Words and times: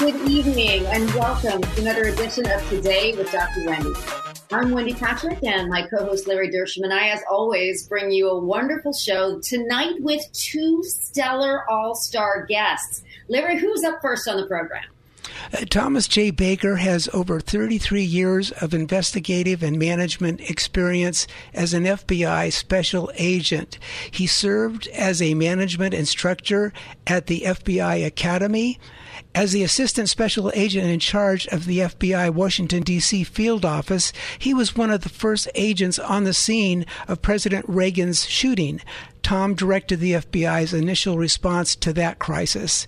Good 0.00 0.16
evening 0.30 0.86
and 0.86 1.10
welcome 1.10 1.60
to 1.60 1.80
another 1.82 2.04
edition 2.04 2.50
of 2.50 2.66
Today 2.70 3.14
with 3.18 3.30
Dr. 3.30 3.66
Wendy. 3.66 3.92
I'm 4.50 4.70
Wendy 4.70 4.94
Patrick 4.94 5.44
and 5.44 5.68
my 5.68 5.86
co-host 5.88 6.26
Larry 6.26 6.48
Dersham 6.50 6.84
and 6.84 6.92
I, 6.94 7.08
as 7.08 7.20
always, 7.30 7.86
bring 7.86 8.10
you 8.10 8.30
a 8.30 8.42
wonderful 8.42 8.94
show 8.94 9.40
tonight 9.40 9.96
with 10.00 10.22
two 10.32 10.82
stellar 10.84 11.70
all-star 11.70 12.46
guests. 12.46 13.02
Larry, 13.28 13.58
who's 13.58 13.84
up 13.84 14.00
first 14.00 14.26
on 14.26 14.38
the 14.38 14.46
program? 14.46 14.84
Uh, 15.52 15.66
Thomas 15.68 16.08
J. 16.08 16.30
Baker 16.30 16.76
has 16.76 17.10
over 17.12 17.38
33 17.38 18.02
years 18.02 18.52
of 18.52 18.72
investigative 18.72 19.62
and 19.62 19.78
management 19.78 20.40
experience 20.48 21.26
as 21.52 21.74
an 21.74 21.84
FBI 21.84 22.50
special 22.50 23.10
agent. 23.16 23.78
He 24.10 24.26
served 24.26 24.86
as 24.88 25.20
a 25.20 25.34
management 25.34 25.92
instructor 25.92 26.72
at 27.06 27.26
the 27.26 27.42
FBI 27.42 28.06
Academy 28.06 28.78
as 29.34 29.52
the 29.52 29.62
assistant 29.62 30.08
special 30.08 30.50
agent 30.54 30.86
in 30.86 30.98
charge 30.98 31.46
of 31.48 31.64
the 31.64 31.78
FBI 31.78 32.30
Washington, 32.30 32.82
D.C. 32.82 33.24
field 33.24 33.64
office, 33.64 34.12
he 34.38 34.52
was 34.52 34.74
one 34.74 34.90
of 34.90 35.02
the 35.02 35.08
first 35.08 35.48
agents 35.54 35.98
on 35.98 36.24
the 36.24 36.34
scene 36.34 36.84
of 37.06 37.22
President 37.22 37.64
Reagan's 37.68 38.28
shooting. 38.28 38.80
Tom 39.22 39.54
directed 39.54 40.00
the 40.00 40.14
FBI's 40.14 40.74
initial 40.74 41.16
response 41.16 41.76
to 41.76 41.92
that 41.92 42.18
crisis. 42.18 42.86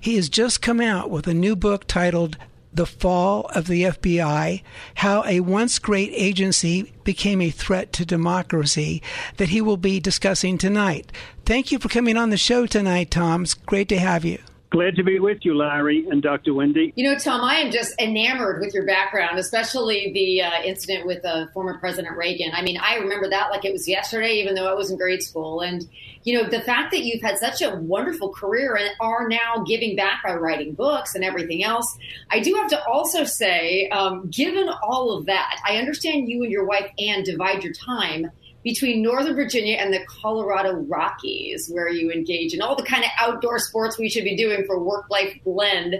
He 0.00 0.14
has 0.14 0.28
just 0.28 0.62
come 0.62 0.80
out 0.80 1.10
with 1.10 1.26
a 1.26 1.34
new 1.34 1.56
book 1.56 1.86
titled 1.86 2.36
the 2.72 2.86
Fall 2.86 3.46
of 3.54 3.66
the 3.66 3.82
FBI, 3.82 4.62
how 4.94 5.24
a 5.24 5.40
once 5.40 5.80
great 5.80 6.12
agency 6.14 6.92
became 7.02 7.40
a 7.40 7.50
threat 7.50 7.92
to 7.94 8.06
democracy, 8.06 9.02
that 9.38 9.48
he 9.48 9.60
will 9.60 9.76
be 9.76 9.98
discussing 9.98 10.56
tonight. 10.56 11.10
Thank 11.44 11.72
you 11.72 11.80
for 11.80 11.88
coming 11.88 12.16
on 12.16 12.30
the 12.30 12.36
show 12.36 12.66
tonight, 12.66 13.10
Tom. 13.10 13.42
It's 13.42 13.54
great 13.54 13.88
to 13.88 13.98
have 13.98 14.24
you. 14.24 14.38
Glad 14.70 14.94
to 14.94 15.02
be 15.02 15.18
with 15.18 15.44
you, 15.44 15.56
Larry 15.56 16.06
and 16.08 16.22
Dr. 16.22 16.54
Wendy. 16.54 16.92
You 16.94 17.02
know, 17.10 17.18
Tom, 17.18 17.40
I 17.40 17.56
am 17.56 17.72
just 17.72 17.92
enamored 18.00 18.60
with 18.60 18.72
your 18.72 18.86
background, 18.86 19.36
especially 19.36 20.12
the 20.14 20.42
uh, 20.42 20.62
incident 20.62 21.08
with 21.08 21.24
uh, 21.24 21.46
former 21.52 21.76
President 21.78 22.16
Reagan. 22.16 22.52
I 22.54 22.62
mean, 22.62 22.78
I 22.80 22.94
remember 22.94 23.28
that 23.30 23.50
like 23.50 23.64
it 23.64 23.72
was 23.72 23.88
yesterday, 23.88 24.34
even 24.34 24.54
though 24.54 24.70
I 24.70 24.74
was 24.74 24.92
in 24.92 24.96
grade 24.96 25.24
school. 25.24 25.62
And, 25.62 25.88
you 26.22 26.40
know, 26.40 26.48
the 26.48 26.60
fact 26.60 26.92
that 26.92 27.02
you've 27.02 27.20
had 27.20 27.36
such 27.38 27.62
a 27.62 27.74
wonderful 27.80 28.28
career 28.32 28.76
and 28.76 28.90
are 29.00 29.26
now 29.28 29.64
giving 29.66 29.96
back 29.96 30.22
by 30.24 30.34
writing 30.34 30.74
books 30.74 31.16
and 31.16 31.24
everything 31.24 31.64
else, 31.64 31.98
I 32.30 32.38
do 32.38 32.54
have 32.54 32.70
to 32.70 32.84
also 32.86 33.24
say, 33.24 33.88
um, 33.88 34.30
given 34.30 34.68
all 34.84 35.18
of 35.18 35.26
that, 35.26 35.60
I 35.66 35.78
understand 35.78 36.28
you 36.28 36.44
and 36.44 36.52
your 36.52 36.64
wife, 36.64 36.92
Anne, 36.96 37.24
divide 37.24 37.64
your 37.64 37.72
time 37.72 38.30
between 38.62 39.02
Northern 39.02 39.34
Virginia 39.34 39.76
and 39.76 39.92
the 39.92 40.04
Colorado 40.06 40.74
Rockies, 40.74 41.70
where 41.72 41.88
you 41.88 42.10
engage 42.10 42.52
in 42.52 42.60
all 42.60 42.76
the 42.76 42.82
kind 42.82 43.04
of 43.04 43.10
outdoor 43.18 43.58
sports 43.58 43.98
we 43.98 44.08
should 44.08 44.24
be 44.24 44.36
doing 44.36 44.64
for 44.66 44.78
work 44.78 45.08
life 45.10 45.34
blend. 45.44 45.96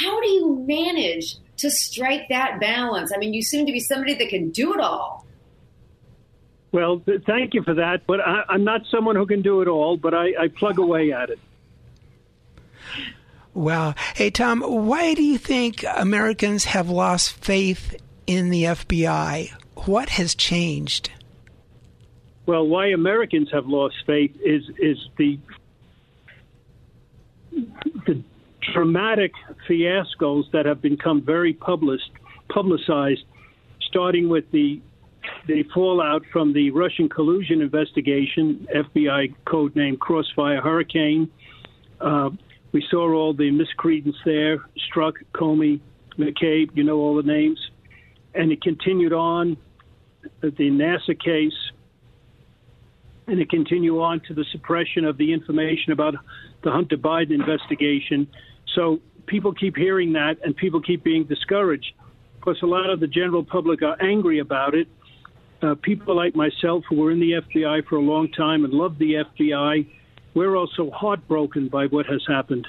How 0.00 0.20
do 0.20 0.28
you 0.28 0.64
manage 0.66 1.36
to 1.58 1.70
strike 1.70 2.28
that 2.30 2.60
balance? 2.60 3.12
I 3.14 3.18
mean, 3.18 3.34
you 3.34 3.42
seem 3.42 3.66
to 3.66 3.72
be 3.72 3.80
somebody 3.80 4.14
that 4.14 4.28
can 4.28 4.50
do 4.50 4.72
it 4.74 4.80
all. 4.80 5.26
Well, 6.72 7.00
th- 7.00 7.22
thank 7.26 7.54
you 7.54 7.62
for 7.62 7.74
that. 7.74 8.06
But 8.06 8.20
I, 8.20 8.44
am 8.54 8.64
not 8.64 8.82
someone 8.90 9.16
who 9.16 9.26
can 9.26 9.42
do 9.42 9.60
it 9.60 9.68
all, 9.68 9.96
but 9.96 10.14
I, 10.14 10.32
I 10.40 10.48
plug 10.48 10.78
away 10.78 11.12
at 11.12 11.30
it. 11.30 11.38
Wow. 13.52 13.94
Hey, 14.14 14.30
Tom, 14.30 14.60
why 14.60 15.14
do 15.14 15.22
you 15.22 15.36
think 15.36 15.84
Americans 15.96 16.64
have 16.66 16.88
lost 16.88 17.32
faith 17.32 17.96
in 18.26 18.50
the 18.50 18.64
FBI? 18.64 19.50
What 19.86 20.10
has 20.10 20.34
changed? 20.34 21.10
Well, 22.50 22.66
why 22.66 22.88
Americans 22.88 23.48
have 23.52 23.66
lost 23.66 23.94
faith 24.08 24.32
is 24.44 24.64
is 24.80 24.98
the 25.18 25.38
the 27.52 28.24
dramatic 28.74 29.30
fiascos 29.68 30.50
that 30.52 30.66
have 30.66 30.82
become 30.82 31.24
very 31.24 31.52
published, 31.52 32.10
publicized, 32.52 33.22
starting 33.88 34.28
with 34.28 34.50
the 34.50 34.80
the 35.46 35.62
fallout 35.72 36.22
from 36.32 36.52
the 36.52 36.72
Russian 36.72 37.08
collusion 37.08 37.60
investigation, 37.60 38.66
FBI 38.74 39.32
code 39.44 39.76
name 39.76 39.96
Crossfire 39.96 40.60
Hurricane. 40.60 41.30
Uh, 42.00 42.30
we 42.72 42.84
saw 42.90 43.14
all 43.14 43.32
the 43.32 43.52
miscredence 43.52 44.16
there, 44.24 44.58
Strzok, 44.92 45.12
Comey, 45.36 45.78
McCabe, 46.18 46.70
you 46.74 46.82
know 46.82 46.98
all 46.98 47.14
the 47.14 47.22
names. 47.22 47.60
And 48.34 48.50
it 48.50 48.60
continued 48.60 49.12
on, 49.12 49.56
the 50.40 50.50
Nassar 50.50 51.16
case, 51.22 51.69
and 53.26 53.38
to 53.38 53.46
continue 53.46 54.00
on 54.00 54.20
to 54.28 54.34
the 54.34 54.44
suppression 54.50 55.04
of 55.04 55.16
the 55.16 55.32
information 55.32 55.92
about 55.92 56.14
the 56.62 56.70
Hunter 56.70 56.96
Biden 56.96 57.30
investigation. 57.30 58.26
So 58.74 59.00
people 59.26 59.52
keep 59.54 59.76
hearing 59.76 60.12
that, 60.14 60.38
and 60.44 60.56
people 60.56 60.80
keep 60.80 61.04
being 61.04 61.24
discouraged. 61.24 61.92
Of 62.36 62.40
course, 62.40 62.62
a 62.62 62.66
lot 62.66 62.90
of 62.90 63.00
the 63.00 63.06
general 63.06 63.44
public 63.44 63.82
are 63.82 64.00
angry 64.02 64.38
about 64.38 64.74
it. 64.74 64.88
Uh, 65.62 65.74
people 65.82 66.16
like 66.16 66.34
myself, 66.34 66.84
who 66.88 66.96
were 66.96 67.10
in 67.10 67.20
the 67.20 67.32
FBI 67.32 67.86
for 67.86 67.96
a 67.96 68.00
long 68.00 68.32
time 68.32 68.64
and 68.64 68.72
loved 68.72 68.98
the 68.98 69.24
FBI, 69.24 69.86
we're 70.34 70.56
also 70.56 70.90
heartbroken 70.90 71.68
by 71.68 71.86
what 71.86 72.06
has 72.06 72.22
happened. 72.26 72.66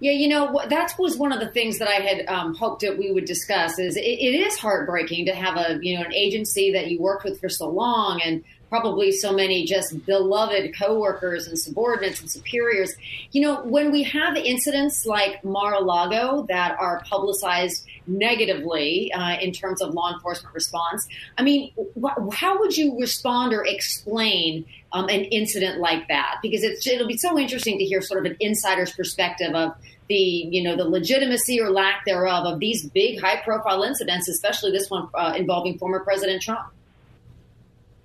Yeah, 0.00 0.12
you 0.12 0.28
know 0.28 0.60
that 0.68 0.94
was 0.98 1.18
one 1.18 1.30
of 1.30 1.40
the 1.40 1.48
things 1.48 1.78
that 1.78 1.88
I 1.88 2.00
had 2.00 2.26
um, 2.26 2.54
hoped 2.54 2.80
that 2.80 2.96
we 2.96 3.12
would 3.12 3.26
discuss. 3.26 3.78
Is 3.78 3.96
it, 3.96 4.00
it 4.00 4.34
is 4.34 4.58
heartbreaking 4.58 5.26
to 5.26 5.34
have 5.34 5.56
a 5.56 5.78
you 5.82 5.98
know 5.98 6.04
an 6.04 6.14
agency 6.14 6.72
that 6.72 6.90
you 6.90 7.00
worked 7.00 7.24
with 7.24 7.38
for 7.38 7.50
so 7.50 7.68
long 7.68 8.20
and 8.22 8.42
probably 8.70 9.10
so 9.10 9.32
many 9.32 9.66
just 9.66 10.06
beloved 10.06 10.74
coworkers 10.78 11.46
and 11.48 11.58
subordinates 11.58 12.20
and 12.20 12.30
superiors. 12.30 12.94
You 13.32 13.42
know, 13.42 13.62
when 13.64 13.90
we 13.90 14.04
have 14.04 14.36
incidents 14.36 15.04
like 15.04 15.44
Mar-a-Lago 15.44 16.46
that 16.48 16.76
are 16.78 17.02
publicized 17.04 17.84
negatively 18.06 19.12
uh, 19.12 19.36
in 19.40 19.52
terms 19.52 19.82
of 19.82 19.92
law 19.92 20.14
enforcement 20.14 20.54
response, 20.54 21.06
I 21.36 21.42
mean, 21.42 21.72
wh- 22.00 22.32
how 22.32 22.60
would 22.60 22.76
you 22.76 22.98
respond 22.98 23.52
or 23.52 23.64
explain 23.66 24.64
um, 24.92 25.08
an 25.08 25.24
incident 25.24 25.80
like 25.80 26.06
that? 26.06 26.36
Because 26.40 26.62
it'll 26.62 27.08
be 27.08 27.18
so 27.18 27.38
interesting 27.38 27.76
to 27.78 27.84
hear 27.84 28.00
sort 28.00 28.24
of 28.24 28.30
an 28.30 28.36
insider's 28.38 28.92
perspective 28.92 29.52
of 29.54 29.74
the 30.08 30.16
you 30.16 30.60
know 30.60 30.76
the 30.76 30.84
legitimacy 30.84 31.60
or 31.60 31.70
lack 31.70 32.04
thereof 32.04 32.44
of 32.44 32.58
these 32.58 32.84
big 32.90 33.20
high 33.20 33.40
profile 33.42 33.84
incidents, 33.84 34.28
especially 34.28 34.72
this 34.72 34.90
one 34.90 35.08
uh, 35.14 35.34
involving 35.36 35.78
former 35.78 36.00
President 36.00 36.42
Trump. 36.42 36.66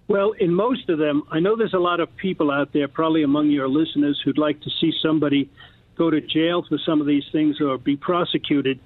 Well, 0.08 0.34
in 0.34 0.54
most 0.54 0.90
of 0.90 1.00
them, 1.00 1.24
I 1.32 1.40
know 1.40 1.56
there's 1.56 1.74
a 1.74 1.80
lot 1.80 2.00
of 2.00 2.16
people 2.16 2.52
out 2.52 2.74
there, 2.74 2.88
probably 2.88 3.24
among 3.24 3.50
your 3.50 3.68
listeners, 3.68 4.22
who'd 4.24 4.38
like 4.38 4.62
to 4.62 4.70
see 4.70 4.94
somebody 5.02 5.50
go 5.96 6.12
to 6.12 6.22
jail 6.22 6.64
for 6.68 6.78
some 6.78 7.02
of 7.02 7.08
these 7.08 7.26
things 7.32 7.60
or 7.60 7.78
be 7.78 7.96
prosecuted. 7.96 8.80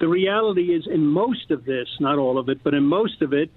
The 0.00 0.08
reality 0.08 0.74
is, 0.74 0.86
in 0.86 1.06
most 1.06 1.50
of 1.50 1.64
this, 1.64 1.88
not 1.98 2.18
all 2.18 2.36
of 2.38 2.50
it, 2.50 2.62
but 2.62 2.74
in 2.74 2.84
most 2.84 3.22
of 3.22 3.32
it, 3.32 3.50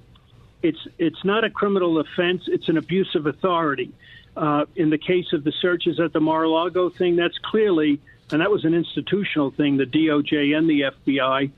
it's 0.62 0.80
it's 0.98 1.24
not 1.25 1.44
a 1.44 1.50
criminal 1.50 2.00
offense; 2.00 2.44
it's 2.48 2.69
an 2.69 2.77
abuse 2.77 3.13
of 3.16 3.25
authority. 3.25 3.92
Uh, 4.38 4.66
in 4.75 4.89
the 4.89 4.98
case 4.98 5.33
of 5.33 5.44
the 5.44 5.51
searches 5.51 6.00
at 6.00 6.13
the 6.13 6.21
Mar-a-Lago 6.21 6.89
thing, 6.89 7.18
that's 7.18 7.38
clearly, 7.39 8.00
and 8.31 8.39
that 8.39 8.51
was 8.51 8.63
an 8.63 8.74
institutional 8.74 9.51
thing, 9.51 9.75
the 9.75 9.86
DOJ 9.86 10.57
and 10.57 10.69
the 10.69 10.81
FBI. 10.81 11.51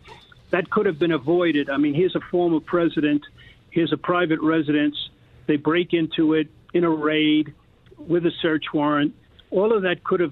That 0.49 0.69
could 0.71 0.87
have 0.87 0.97
been 0.97 1.11
avoided. 1.11 1.69
I 1.69 1.77
mean, 1.77 1.93
here's 1.93 2.15
a 2.15 2.19
former 2.19 2.59
president, 2.59 3.23
here's 3.69 3.93
a 3.93 3.97
private 3.97 4.39
residence 4.41 4.97
they 5.51 5.57
break 5.57 5.91
into 5.91 6.33
it 6.33 6.47
in 6.73 6.85
a 6.85 6.89
raid 6.89 7.53
with 7.97 8.25
a 8.25 8.31
search 8.41 8.67
warrant. 8.73 9.13
All 9.49 9.75
of 9.75 9.81
that 9.81 10.01
could 10.01 10.21
have 10.21 10.31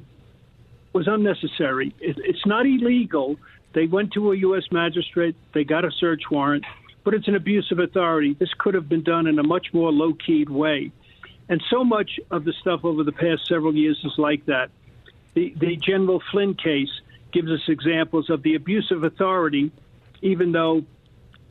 was 0.94 1.10
unnecessary. 1.10 1.94
It, 2.00 2.18
it's 2.24 2.46
not 2.46 2.66
illegal. 2.66 3.36
They 3.74 3.86
went 3.86 4.14
to 4.14 4.32
a 4.32 4.38
U.S. 4.38 4.64
magistrate, 4.72 5.36
they 5.54 5.66
got 5.66 5.84
a 5.84 5.92
search 5.92 6.32
warrant, 6.32 6.64
but 7.04 7.14
it's 7.14 7.28
an 7.28 7.36
abuse 7.36 7.70
of 7.70 7.80
authority. 7.80 8.34
This 8.34 8.54
could 8.58 8.76
have 8.76 8.88
been 8.88 9.04
done 9.04 9.28
in 9.28 9.38
a 9.40 9.44
much 9.44 9.74
more 9.74 9.92
low 9.92 10.14
keyed 10.14 10.50
way. 10.50 10.94
And 11.50 11.62
so 11.70 11.84
much 11.84 12.18
of 12.32 12.46
the 12.46 12.54
stuff 12.54 12.86
over 12.86 13.04
the 13.04 13.12
past 13.12 13.46
several 13.46 13.76
years 13.76 14.00
is 14.06 14.14
like 14.18 14.46
that. 14.46 14.70
The, 15.34 15.54
the 15.58 15.76
General 15.76 16.24
Flynn 16.32 16.54
case 16.54 17.02
gives 17.34 17.52
us 17.52 17.68
examples 17.68 18.30
of 18.30 18.42
the 18.42 18.56
abuse 18.56 18.90
of 18.90 19.04
authority, 19.04 19.74
even 20.22 20.54
though 20.54 20.86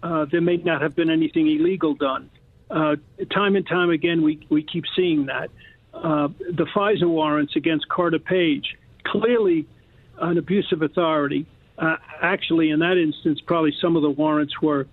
uh, 0.03 0.25
there 0.25 0.41
may 0.41 0.57
not 0.57 0.81
have 0.81 0.97
been 0.97 1.11
anything 1.11 1.47
illegal 1.49 1.93
done. 1.93 2.31
Uh, 2.71 2.97
time 3.33 3.57
and 3.57 3.67
time 3.67 3.91
again, 3.91 4.23
we, 4.23 4.47
we 4.51 4.63
keep 4.63 4.85
seeing 4.95 5.27
that. 5.27 5.51
Uh, 5.95 6.29
the 6.39 6.67
FISA 6.75 7.09
warrants 7.09 7.57
against 7.57 7.89
Carter 7.89 8.19
Page, 8.19 8.77
clearly 9.05 9.67
an 10.19 10.39
abuse 10.39 10.71
of 10.73 10.83
authority. 10.83 11.47
Uh, 11.79 11.97
actually, 12.21 12.71
in 12.71 12.81
that 12.81 12.99
instance, 12.99 13.41
probably 13.41 13.75
some 13.81 13.97
of 13.97 14.03
the 14.03 14.11
warrants 14.11 14.61
were 14.61 14.87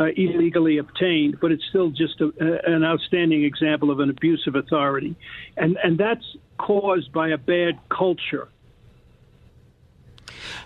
uh, 0.00 0.06
illegally 0.16 0.78
obtained, 0.78 1.38
but 1.40 1.52
it's 1.52 1.64
still 1.68 1.90
just 1.90 2.20
a, 2.20 2.32
an 2.66 2.84
outstanding 2.84 3.44
example 3.44 3.90
of 3.90 4.00
an 4.00 4.10
abuse 4.10 4.46
of 4.46 4.54
authority. 4.56 5.14
And, 5.56 5.78
and 5.82 5.96
that's 5.96 6.24
caused 6.58 7.12
by 7.12 7.28
a 7.28 7.38
bad 7.38 7.78
culture. 7.88 8.48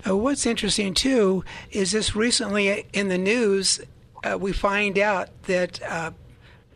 Uh, 0.08 0.16
what's 0.16 0.46
interesting, 0.46 0.94
too, 0.94 1.44
is 1.70 1.93
this 1.93 2.16
recently 2.16 2.87
in 2.93 3.08
the 3.08 3.19
news, 3.19 3.81
uh, 4.25 4.38
we 4.38 4.52
find 4.52 4.99
out 4.99 5.28
that 5.44 5.82
uh, 5.82 6.10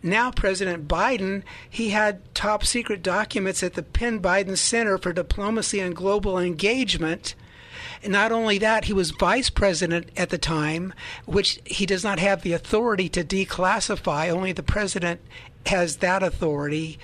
now 0.02 0.30
President 0.30 0.88
Biden, 0.88 1.42
he 1.68 1.90
had 1.90 2.34
top 2.34 2.64
secret 2.64 3.02
documents 3.02 3.62
at 3.62 3.74
the 3.74 3.82
Penn 3.82 4.20
Biden 4.20 4.56
Center 4.56 4.98
for 4.98 5.12
Diplomacy 5.12 5.80
and 5.80 5.94
Global 5.94 6.38
Engagement. 6.38 7.34
And 8.02 8.12
not 8.12 8.32
only 8.32 8.58
that, 8.58 8.84
he 8.86 8.92
was 8.92 9.12
vice 9.12 9.48
president 9.48 10.10
at 10.16 10.30
the 10.30 10.38
time, 10.38 10.92
which 11.24 11.60
he 11.64 11.86
does 11.86 12.02
not 12.02 12.18
have 12.18 12.42
the 12.42 12.52
authority 12.52 13.08
to 13.10 13.24
declassify. 13.24 14.28
Only 14.28 14.52
the 14.52 14.62
president 14.62 15.20
has 15.66 15.96
that 15.96 16.22
authority. 16.22 16.98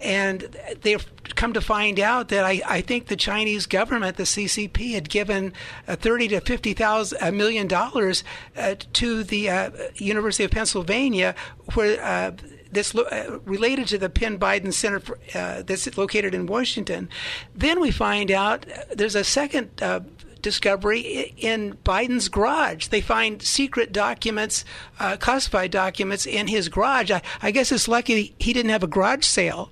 And 0.00 0.56
they've 0.82 1.04
come 1.34 1.52
to 1.52 1.60
find 1.60 1.98
out 1.98 2.28
that 2.28 2.44
I, 2.44 2.60
I 2.66 2.80
think 2.80 3.06
the 3.06 3.16
Chinese 3.16 3.66
government, 3.66 4.16
the 4.16 4.24
CCP, 4.24 4.92
had 4.92 5.08
given 5.08 5.52
uh, 5.88 5.96
30 5.96 6.28
to 6.28 6.40
50 6.40 6.72
thousand 6.74 7.36
million 7.36 7.66
dollars 7.66 8.24
uh, 8.56 8.74
to 8.94 9.24
the 9.24 9.50
uh, 9.50 9.70
University 9.96 10.44
of 10.44 10.50
Pennsylvania, 10.50 11.34
where 11.74 12.02
uh, 12.02 12.32
this 12.74 12.94
uh, 12.94 13.38
related 13.44 13.86
to 13.88 13.98
the 13.98 14.10
Penn 14.10 14.38
Biden 14.38 14.72
Center 14.72 15.00
for, 15.00 15.18
uh, 15.34 15.62
that's 15.62 15.96
located 15.96 16.34
in 16.34 16.46
Washington. 16.46 17.08
Then 17.54 17.80
we 17.80 17.90
find 17.90 18.30
out 18.30 18.66
there's 18.92 19.14
a 19.14 19.24
second 19.24 19.70
uh, 19.82 20.00
discovery 20.44 21.34
in 21.36 21.78
Biden's 21.84 22.28
garage. 22.28 22.86
They 22.86 23.00
find 23.00 23.42
secret 23.42 23.92
documents, 23.92 24.64
uh, 25.00 25.16
classified 25.16 25.72
documents 25.72 26.26
in 26.26 26.46
his 26.46 26.68
garage. 26.68 27.10
I, 27.10 27.22
I, 27.42 27.50
guess 27.50 27.72
it's 27.72 27.88
lucky 27.88 28.34
he 28.38 28.52
didn't 28.52 28.70
have 28.70 28.84
a 28.84 28.86
garage 28.86 29.24
sale. 29.24 29.70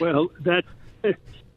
Well, 0.00 0.30
that 0.40 0.64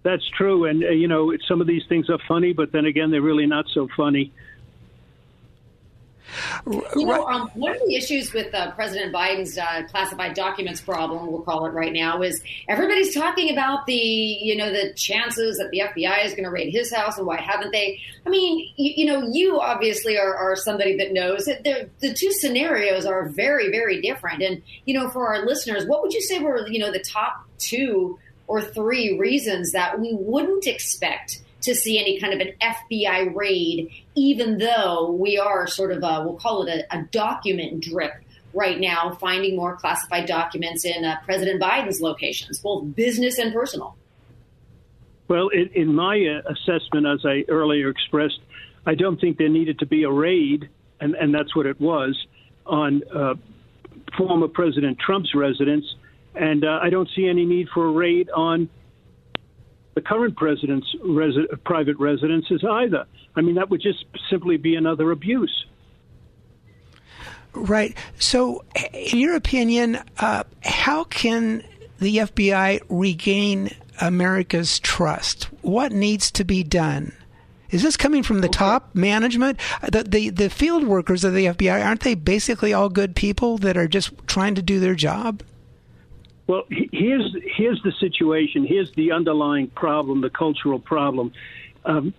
that's 0.04 0.27
true, 0.38 0.65
and 0.65 0.83
uh, 0.83 0.89
you 0.89 1.07
know 1.07 1.33
some 1.48 1.59
of 1.59 1.68
these 1.68 1.83
things 1.89 2.09
are 2.09 2.19
funny, 2.27 2.54
but 2.54 2.71
then 2.71 2.86
again, 2.86 3.12
they're 3.12 3.21
really 3.21 3.45
not 3.45 3.65
so 3.74 3.89
funny. 3.98 4.31
You 6.65 7.06
know, 7.06 7.25
um, 7.27 7.50
one 7.53 7.71
of 7.71 7.81
the 7.88 7.95
issues 7.95 8.33
with 8.33 8.53
uh, 8.53 8.71
President 8.71 9.13
Biden's 9.13 9.57
uh, 9.57 9.83
classified 9.89 10.33
documents 10.33 10.81
problem, 10.81 11.31
we'll 11.31 11.41
call 11.41 11.65
it 11.65 11.69
right 11.69 11.94
now, 11.94 12.21
is 12.21 12.41
everybody's 12.68 13.13
talking 13.13 13.51
about 13.51 13.85
the, 13.85 13.94
you 13.94 14.56
know, 14.56 14.71
the 14.71 14.94
chances 14.94 15.57
that 15.57 15.71
the 15.71 15.79
FBI 15.79 16.25
is 16.25 16.31
going 16.31 16.44
to 16.44 16.50
raid 16.50 16.71
his 16.71 16.94
house 16.94 17.18
and 17.18 17.25
why 17.25 17.39
haven't 17.39 17.71
they? 17.71 18.00
I 18.25 18.29
mean, 18.29 18.69
you, 18.75 18.94
you 18.97 19.06
know, 19.06 19.27
you 19.31 19.59
obviously 19.59 20.18
are, 20.18 20.35
are 20.35 20.56
somebody 20.56 20.97
that 20.97 21.13
knows 21.13 21.45
that 21.45 21.63
the 21.63 22.13
two 22.13 22.31
scenarios 22.31 23.06
are 23.06 23.30
very, 23.30 23.71
very 23.71 24.01
different. 24.01 24.41
And, 24.44 24.62
you 24.85 24.94
know, 24.94 25.09
for 25.09 25.27
our 25.27 25.45
listeners, 25.45 25.85
what 25.85 26.01
would 26.01 26.13
you 26.13 26.21
say 26.21 26.39
were, 26.39 26.68
you 26.68 26.80
know, 26.80 26.91
the 26.91 27.00
top 27.00 27.45
two 27.57 28.19
or 28.47 28.62
three 28.62 29.18
reasons 29.18 29.71
that 29.71 30.00
we 30.00 30.13
wouldn't 30.13 30.68
expect 30.68 31.41
to 31.62 31.74
see 31.74 32.00
any 32.00 32.19
kind 32.19 32.33
of 32.33 32.39
an 32.39 32.54
FBI 32.62 33.33
raid, 33.36 33.89
even 34.15 34.57
though 34.57 35.12
we 35.12 35.38
are 35.38 35.68
sort 35.68 35.92
of, 35.92 36.04
a, 36.04 36.24
we'll 36.24 36.36
call 36.38 36.65
it 36.65 36.86
a, 36.92 36.98
a 36.98 37.04
document 37.12 37.81
drip 37.81 38.13
right 38.54 38.80
now, 38.80 39.18
finding 39.19 39.56
more 39.56 39.75
classified 39.75 40.25
documents 40.25 40.86
in 40.86 41.04
uh, 41.04 41.18
President 41.25 41.62
Biden's 41.62 42.01
locations, 42.01 42.59
both 42.59 42.95
business 42.95 43.38
and 43.38 43.54
personal. 43.54 43.95
Well, 45.27 45.50
in, 45.50 45.69
in 45.74 45.94
my 45.94 46.25
uh, 46.25 46.51
assessment, 46.51 47.06
as 47.06 47.25
I 47.25 47.44
earlier 47.50 47.89
expressed, 47.89 48.39
I 48.86 48.95
don't 48.95 49.19
think 49.19 49.38
there 49.38 49.50
needed 49.50 49.80
to 49.80 49.86
be 49.86 50.04
a 50.04 50.12
raid, 50.12 50.69
and, 51.01 51.15
and 51.15 51.33
that's 51.33 51.56
what 51.56 51.65
it 51.65 51.80
was, 51.80 52.18
on 52.65 53.04
uh, 53.13 53.36
former 54.18 54.48
President 54.48 54.98
Trump's 55.00 55.36
residence. 55.36 55.86
And 56.36 56.63
uh, 56.63 56.80
I 56.81 56.89
don't 56.89 57.09
see 57.15 57.27
any 57.27 57.45
need 57.45 57.68
for 57.74 57.88
a 57.88 57.92
raid 57.92 58.30
on 58.30 58.69
the 59.97 60.01
current 60.01 60.38
president's 60.38 60.94
resi- 61.03 61.47
private 61.63 61.97
residences 61.97 62.63
either. 62.63 63.05
I 63.35 63.41
mean, 63.41 63.55
that 63.55 63.71
would 63.71 63.81
just 63.81 64.05
simply 64.29 64.55
be 64.55 64.75
another 64.75 65.09
abuse. 65.09 65.65
Right. 67.51 67.97
So, 68.19 68.63
in 68.94 69.17
your 69.17 69.35
opinion, 69.35 69.97
uh, 70.19 70.44
how 70.63 71.05
can 71.05 71.63
the 71.97 72.17
FBI 72.17 72.81
regain 72.89 73.71
America's 73.99 74.79
trust? 74.81 75.45
What 75.63 75.91
needs 75.91 76.29
to 76.33 76.44
be 76.44 76.61
done? 76.61 77.11
Is 77.71 77.81
this 77.81 77.97
coming 77.97 78.21
from 78.21 78.41
the 78.41 78.49
okay. 78.49 78.59
top 78.59 78.94
management? 78.94 79.59
The, 79.81 80.03
the 80.03 80.29
the 80.29 80.51
field 80.51 80.85
workers 80.85 81.23
of 81.23 81.33
the 81.33 81.47
FBI 81.47 81.83
aren't 81.83 82.01
they 82.01 82.13
basically 82.13 82.71
all 82.71 82.89
good 82.89 83.15
people 83.15 83.57
that 83.57 83.75
are 83.75 83.88
just 83.88 84.11
trying 84.27 84.53
to 84.53 84.61
do 84.61 84.79
their 84.79 84.94
job? 84.94 85.41
Well, 86.47 86.63
here's 86.69 87.35
here's 87.55 87.81
the 87.83 87.91
situation. 87.99 88.65
Here's 88.65 88.91
the 88.94 89.11
underlying 89.11 89.67
problem, 89.67 90.21
the 90.21 90.29
cultural 90.29 90.79
problem. 90.79 91.33
Um, 91.83 92.13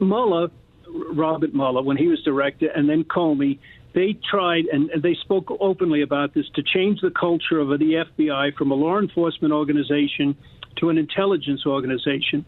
Mueller, 0.00 0.50
Robert 0.88 1.54
Mueller, 1.54 1.82
when 1.82 1.98
he 1.98 2.08
was 2.08 2.22
director, 2.22 2.68
and 2.68 2.88
then 2.88 3.04
Comey, 3.04 3.58
they 3.92 4.14
tried 4.14 4.64
and, 4.66 4.90
and 4.90 5.02
they 5.02 5.14
spoke 5.14 5.54
openly 5.60 6.00
about 6.00 6.32
this 6.32 6.46
to 6.54 6.62
change 6.62 7.00
the 7.02 7.10
culture 7.10 7.58
of 7.58 7.68
the 7.78 8.06
FBI 8.18 8.54
from 8.54 8.70
a 8.70 8.74
law 8.74 8.98
enforcement 8.98 9.52
organization 9.52 10.34
to 10.76 10.88
an 10.88 10.96
intelligence 10.96 11.66
organization. 11.66 12.46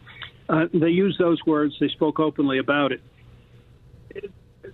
Uh, 0.48 0.66
they 0.72 0.88
used 0.88 1.18
those 1.18 1.44
words. 1.44 1.74
They 1.78 1.88
spoke 1.88 2.20
openly 2.20 2.58
about 2.58 2.92
it 2.92 3.02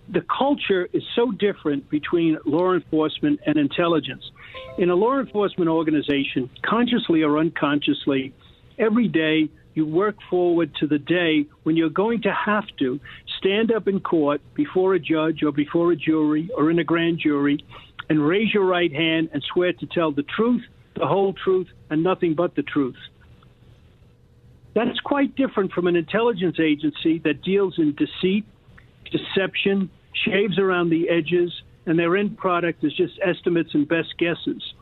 the 0.08 0.22
culture 0.22 0.88
is 0.92 1.02
so 1.14 1.32
different 1.32 1.88
between 1.90 2.38
law 2.44 2.74
enforcement 2.74 3.40
and 3.46 3.56
intelligence. 3.56 4.30
In 4.78 4.90
a 4.90 4.94
law 4.94 5.18
enforcement 5.18 5.68
organization, 5.68 6.50
consciously 6.62 7.22
or 7.22 7.38
unconsciously, 7.38 8.32
every 8.78 9.08
day 9.08 9.48
you 9.74 9.86
work 9.86 10.16
forward 10.28 10.74
to 10.80 10.86
the 10.86 10.98
day 10.98 11.46
when 11.62 11.76
you're 11.76 11.90
going 11.90 12.22
to 12.22 12.32
have 12.32 12.64
to 12.78 13.00
stand 13.38 13.72
up 13.72 13.88
in 13.88 14.00
court 14.00 14.40
before 14.54 14.94
a 14.94 15.00
judge 15.00 15.42
or 15.42 15.52
before 15.52 15.92
a 15.92 15.96
jury 15.96 16.50
or 16.56 16.70
in 16.70 16.78
a 16.78 16.84
grand 16.84 17.18
jury 17.18 17.64
and 18.08 18.26
raise 18.26 18.52
your 18.52 18.64
right 18.64 18.92
hand 18.92 19.30
and 19.32 19.42
swear 19.52 19.72
to 19.72 19.86
tell 19.86 20.12
the 20.12 20.22
truth, 20.22 20.62
the 20.96 21.06
whole 21.06 21.32
truth, 21.32 21.68
and 21.90 22.02
nothing 22.02 22.34
but 22.34 22.54
the 22.54 22.62
truth. 22.62 22.96
That's 24.74 24.98
quite 25.00 25.36
different 25.36 25.72
from 25.72 25.86
an 25.86 25.96
intelligence 25.96 26.58
agency 26.60 27.18
that 27.24 27.42
deals 27.42 27.74
in 27.78 27.94
deceit, 27.94 28.44
deception, 29.10 29.90
shaves 30.24 30.58
around 30.58 30.90
the 30.90 31.08
edges, 31.08 31.52
and 31.86 31.98
their 31.98 32.16
end 32.16 32.36
product 32.36 32.84
is 32.84 32.94
just 32.94 33.18
estimates 33.22 33.74
and 33.74 33.88
best 33.88 34.16
guesses. 34.18 34.74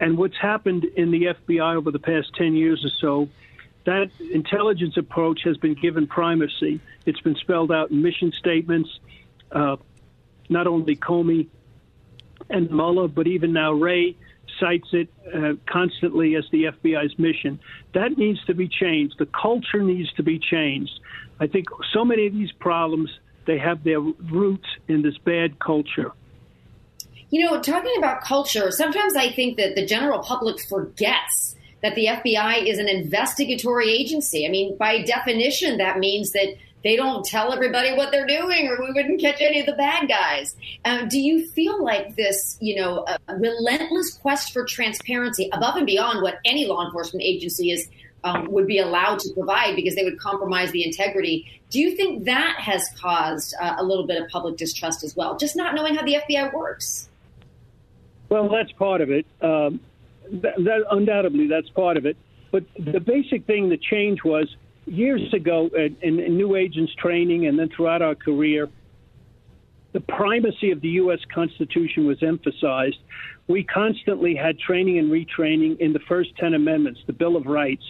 And 0.00 0.18
what's 0.18 0.36
happened 0.36 0.84
in 0.84 1.10
the 1.10 1.34
FBI 1.48 1.76
over 1.76 1.90
the 1.90 1.98
past 1.98 2.34
10 2.36 2.54
years 2.54 2.84
or 2.84 2.90
so, 3.00 3.28
that 3.84 4.10
intelligence 4.32 4.96
approach 4.96 5.42
has 5.44 5.56
been 5.56 5.74
given 5.74 6.06
primacy. 6.06 6.80
It's 7.06 7.20
been 7.20 7.36
spelled 7.36 7.72
out 7.72 7.90
in 7.90 8.02
mission 8.02 8.32
statements. 8.38 8.90
Uh, 9.50 9.76
not 10.48 10.66
only 10.66 10.96
Comey 10.96 11.48
and 12.50 12.70
Mueller, 12.70 13.08
but 13.08 13.26
even 13.26 13.52
now 13.52 13.72
Wray 13.72 14.16
cites 14.60 14.88
it 14.92 15.08
uh, 15.34 15.54
constantly 15.66 16.36
as 16.36 16.44
the 16.52 16.64
FBI's 16.64 17.18
mission. 17.18 17.58
That 17.94 18.16
needs 18.18 18.44
to 18.46 18.54
be 18.54 18.68
changed. 18.68 19.16
The 19.18 19.26
culture 19.26 19.82
needs 19.82 20.12
to 20.14 20.22
be 20.22 20.38
changed. 20.38 20.92
I 21.40 21.46
think 21.46 21.66
so 21.92 22.04
many 22.04 22.26
of 22.26 22.32
these 22.32 22.52
problems 22.52 23.10
they 23.46 23.58
have 23.58 23.82
their 23.82 24.00
roots 24.00 24.68
in 24.88 25.02
this 25.02 25.18
bad 25.18 25.58
culture. 25.58 26.12
You 27.32 27.46
know, 27.46 27.62
talking 27.62 27.94
about 27.96 28.20
culture, 28.20 28.70
sometimes 28.70 29.16
I 29.16 29.32
think 29.32 29.56
that 29.56 29.74
the 29.74 29.86
general 29.86 30.18
public 30.18 30.60
forgets 30.68 31.56
that 31.82 31.94
the 31.94 32.04
FBI 32.04 32.66
is 32.66 32.78
an 32.78 32.88
investigatory 32.88 33.90
agency. 33.90 34.46
I 34.46 34.50
mean, 34.50 34.76
by 34.76 35.00
definition, 35.00 35.78
that 35.78 35.98
means 35.98 36.32
that 36.32 36.54
they 36.84 36.94
don't 36.94 37.24
tell 37.24 37.50
everybody 37.54 37.94
what 37.94 38.10
they're 38.10 38.26
doing 38.26 38.68
or 38.68 38.84
we 38.84 38.92
wouldn't 38.92 39.18
catch 39.18 39.40
any 39.40 39.60
of 39.60 39.64
the 39.66 39.72
bad 39.72 40.10
guys. 40.10 40.54
Uh, 40.84 41.06
do 41.06 41.18
you 41.18 41.48
feel 41.52 41.82
like 41.82 42.16
this, 42.16 42.58
you 42.60 42.76
know, 42.76 43.06
relentless 43.38 44.12
quest 44.18 44.52
for 44.52 44.66
transparency 44.66 45.48
above 45.54 45.76
and 45.76 45.86
beyond 45.86 46.20
what 46.20 46.38
any 46.44 46.66
law 46.66 46.84
enforcement 46.84 47.24
agency 47.24 47.70
is 47.70 47.88
um, 48.24 48.52
would 48.52 48.66
be 48.66 48.78
allowed 48.78 49.20
to 49.20 49.32
provide 49.32 49.74
because 49.74 49.94
they 49.94 50.04
would 50.04 50.18
compromise 50.18 50.70
the 50.72 50.84
integrity. 50.84 51.62
Do 51.70 51.80
you 51.80 51.96
think 51.96 52.26
that 52.26 52.56
has 52.58 52.86
caused 52.98 53.54
uh, 53.58 53.76
a 53.78 53.82
little 53.82 54.06
bit 54.06 54.20
of 54.20 54.28
public 54.28 54.58
distrust 54.58 55.02
as 55.02 55.16
well, 55.16 55.38
just 55.38 55.56
not 55.56 55.74
knowing 55.74 55.94
how 55.94 56.04
the 56.04 56.18
FBI 56.28 56.52
works? 56.52 57.08
Well, 58.32 58.48
that's 58.48 58.72
part 58.72 59.02
of 59.02 59.10
it. 59.10 59.26
Um, 59.42 59.78
that, 60.40 60.54
that, 60.56 60.86
undoubtedly, 60.90 61.48
that's 61.48 61.68
part 61.68 61.98
of 61.98 62.06
it. 62.06 62.16
But 62.50 62.64
the 62.78 62.98
basic 62.98 63.44
thing 63.44 63.68
that 63.68 63.82
changed 63.82 64.24
was 64.24 64.48
years 64.86 65.34
ago 65.34 65.68
in, 65.76 66.18
in 66.18 66.38
new 66.38 66.56
agents 66.56 66.94
training 66.94 67.46
and 67.46 67.58
then 67.58 67.68
throughout 67.68 68.00
our 68.00 68.14
career, 68.14 68.70
the 69.92 70.00
primacy 70.00 70.70
of 70.70 70.80
the 70.80 70.88
U.S. 71.02 71.18
Constitution 71.34 72.06
was 72.06 72.22
emphasized. 72.22 72.96
We 73.48 73.64
constantly 73.64 74.34
had 74.34 74.58
training 74.58 74.98
and 74.98 75.10
retraining 75.10 75.78
in 75.78 75.92
the 75.92 76.00
first 76.08 76.34
10 76.38 76.54
amendments, 76.54 77.00
the 77.06 77.12
Bill 77.12 77.36
of 77.36 77.44
Rights, 77.44 77.84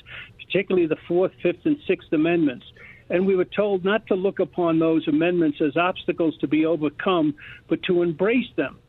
particularly 0.44 0.88
the 0.88 0.98
Fourth, 1.06 1.30
Fifth, 1.40 1.66
and 1.66 1.76
Sixth 1.86 2.12
Amendments. 2.12 2.66
And 3.10 3.28
we 3.28 3.36
were 3.36 3.44
told 3.44 3.84
not 3.84 4.08
to 4.08 4.16
look 4.16 4.40
upon 4.40 4.80
those 4.80 5.06
amendments 5.06 5.60
as 5.60 5.76
obstacles 5.76 6.36
to 6.38 6.48
be 6.48 6.66
overcome, 6.66 7.36
but 7.68 7.80
to 7.84 8.02
embrace 8.02 8.50
them. 8.56 8.80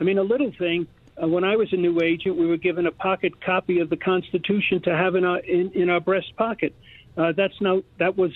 I 0.00 0.04
mean, 0.04 0.18
a 0.18 0.22
little 0.22 0.50
thing. 0.58 0.88
Uh, 1.22 1.28
when 1.28 1.44
I 1.44 1.56
was 1.56 1.72
a 1.72 1.76
new 1.76 2.00
agent, 2.02 2.36
we 2.36 2.46
were 2.46 2.56
given 2.58 2.86
a 2.86 2.92
pocket 2.92 3.40
copy 3.44 3.80
of 3.80 3.88
the 3.88 3.96
Constitution 3.96 4.82
to 4.82 4.94
have 4.94 5.14
in 5.14 5.24
our 5.24 5.38
in, 5.38 5.72
in 5.72 5.88
our 5.88 6.00
breast 6.00 6.36
pocket. 6.36 6.74
Uh, 7.16 7.32
that's 7.36 7.58
now 7.60 7.82
that 7.98 8.16
was 8.16 8.32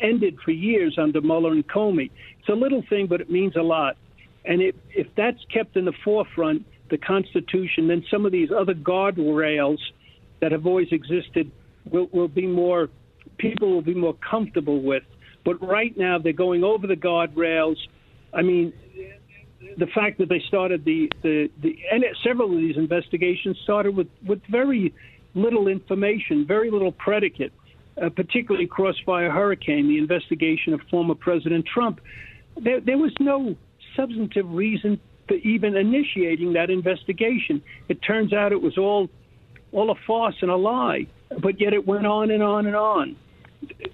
ended 0.00 0.38
for 0.44 0.50
years 0.50 0.96
under 0.98 1.20
Mueller 1.20 1.52
and 1.52 1.66
Comey. 1.66 2.10
It's 2.40 2.48
a 2.48 2.52
little 2.52 2.82
thing, 2.88 3.06
but 3.06 3.20
it 3.20 3.30
means 3.30 3.56
a 3.56 3.62
lot. 3.62 3.96
And 4.44 4.62
if, 4.62 4.74
if 4.90 5.08
that's 5.16 5.42
kept 5.52 5.76
in 5.76 5.84
the 5.84 5.92
forefront, 6.04 6.64
the 6.90 6.98
Constitution, 6.98 7.88
then 7.88 8.04
some 8.10 8.24
of 8.24 8.32
these 8.32 8.50
other 8.56 8.74
guardrails 8.74 9.78
that 10.40 10.52
have 10.52 10.66
always 10.66 10.88
existed 10.92 11.50
will, 11.90 12.08
will 12.12 12.28
be 12.28 12.46
more, 12.46 12.88
people 13.38 13.70
will 13.70 13.82
be 13.82 13.94
more 13.94 14.14
comfortable 14.14 14.80
with. 14.80 15.02
But 15.44 15.66
right 15.66 15.96
now, 15.96 16.18
they're 16.18 16.32
going 16.32 16.62
over 16.62 16.86
the 16.86 16.96
guardrails. 16.96 17.76
I 18.32 18.42
mean, 18.42 18.72
the 19.76 19.86
fact 19.86 20.18
that 20.18 20.28
they 20.28 20.42
started 20.48 20.84
the, 20.84 21.10
the, 21.22 21.50
the 21.62 21.78
and 21.92 22.04
several 22.24 22.52
of 22.54 22.58
these 22.58 22.76
investigations 22.76 23.58
started 23.64 23.96
with, 23.96 24.08
with 24.26 24.40
very 24.50 24.94
little 25.34 25.68
information, 25.68 26.46
very 26.46 26.70
little 26.70 26.92
predicate 26.92 27.52
uh, 28.00 28.10
particularly 28.10 28.66
Crossfire 28.66 29.30
Hurricane, 29.30 29.88
the 29.88 29.98
investigation 29.98 30.74
of 30.74 30.80
former 30.90 31.14
President 31.14 31.66
Trump, 31.66 32.00
there, 32.56 32.80
there 32.80 32.98
was 32.98 33.12
no 33.20 33.56
substantive 33.94 34.50
reason 34.50 35.00
for 35.28 35.34
even 35.34 35.76
initiating 35.76 36.52
that 36.54 36.70
investigation. 36.70 37.62
It 37.88 38.02
turns 38.02 38.32
out 38.32 38.52
it 38.52 38.62
was 38.62 38.78
all 38.78 39.08
all 39.72 39.90
a 39.90 39.94
farce 40.06 40.36
and 40.42 40.50
a 40.50 40.56
lie, 40.56 41.06
but 41.42 41.60
yet 41.60 41.72
it 41.72 41.86
went 41.86 42.06
on 42.06 42.30
and 42.30 42.42
on 42.42 42.66
and 42.66 42.76
on. 42.76 43.16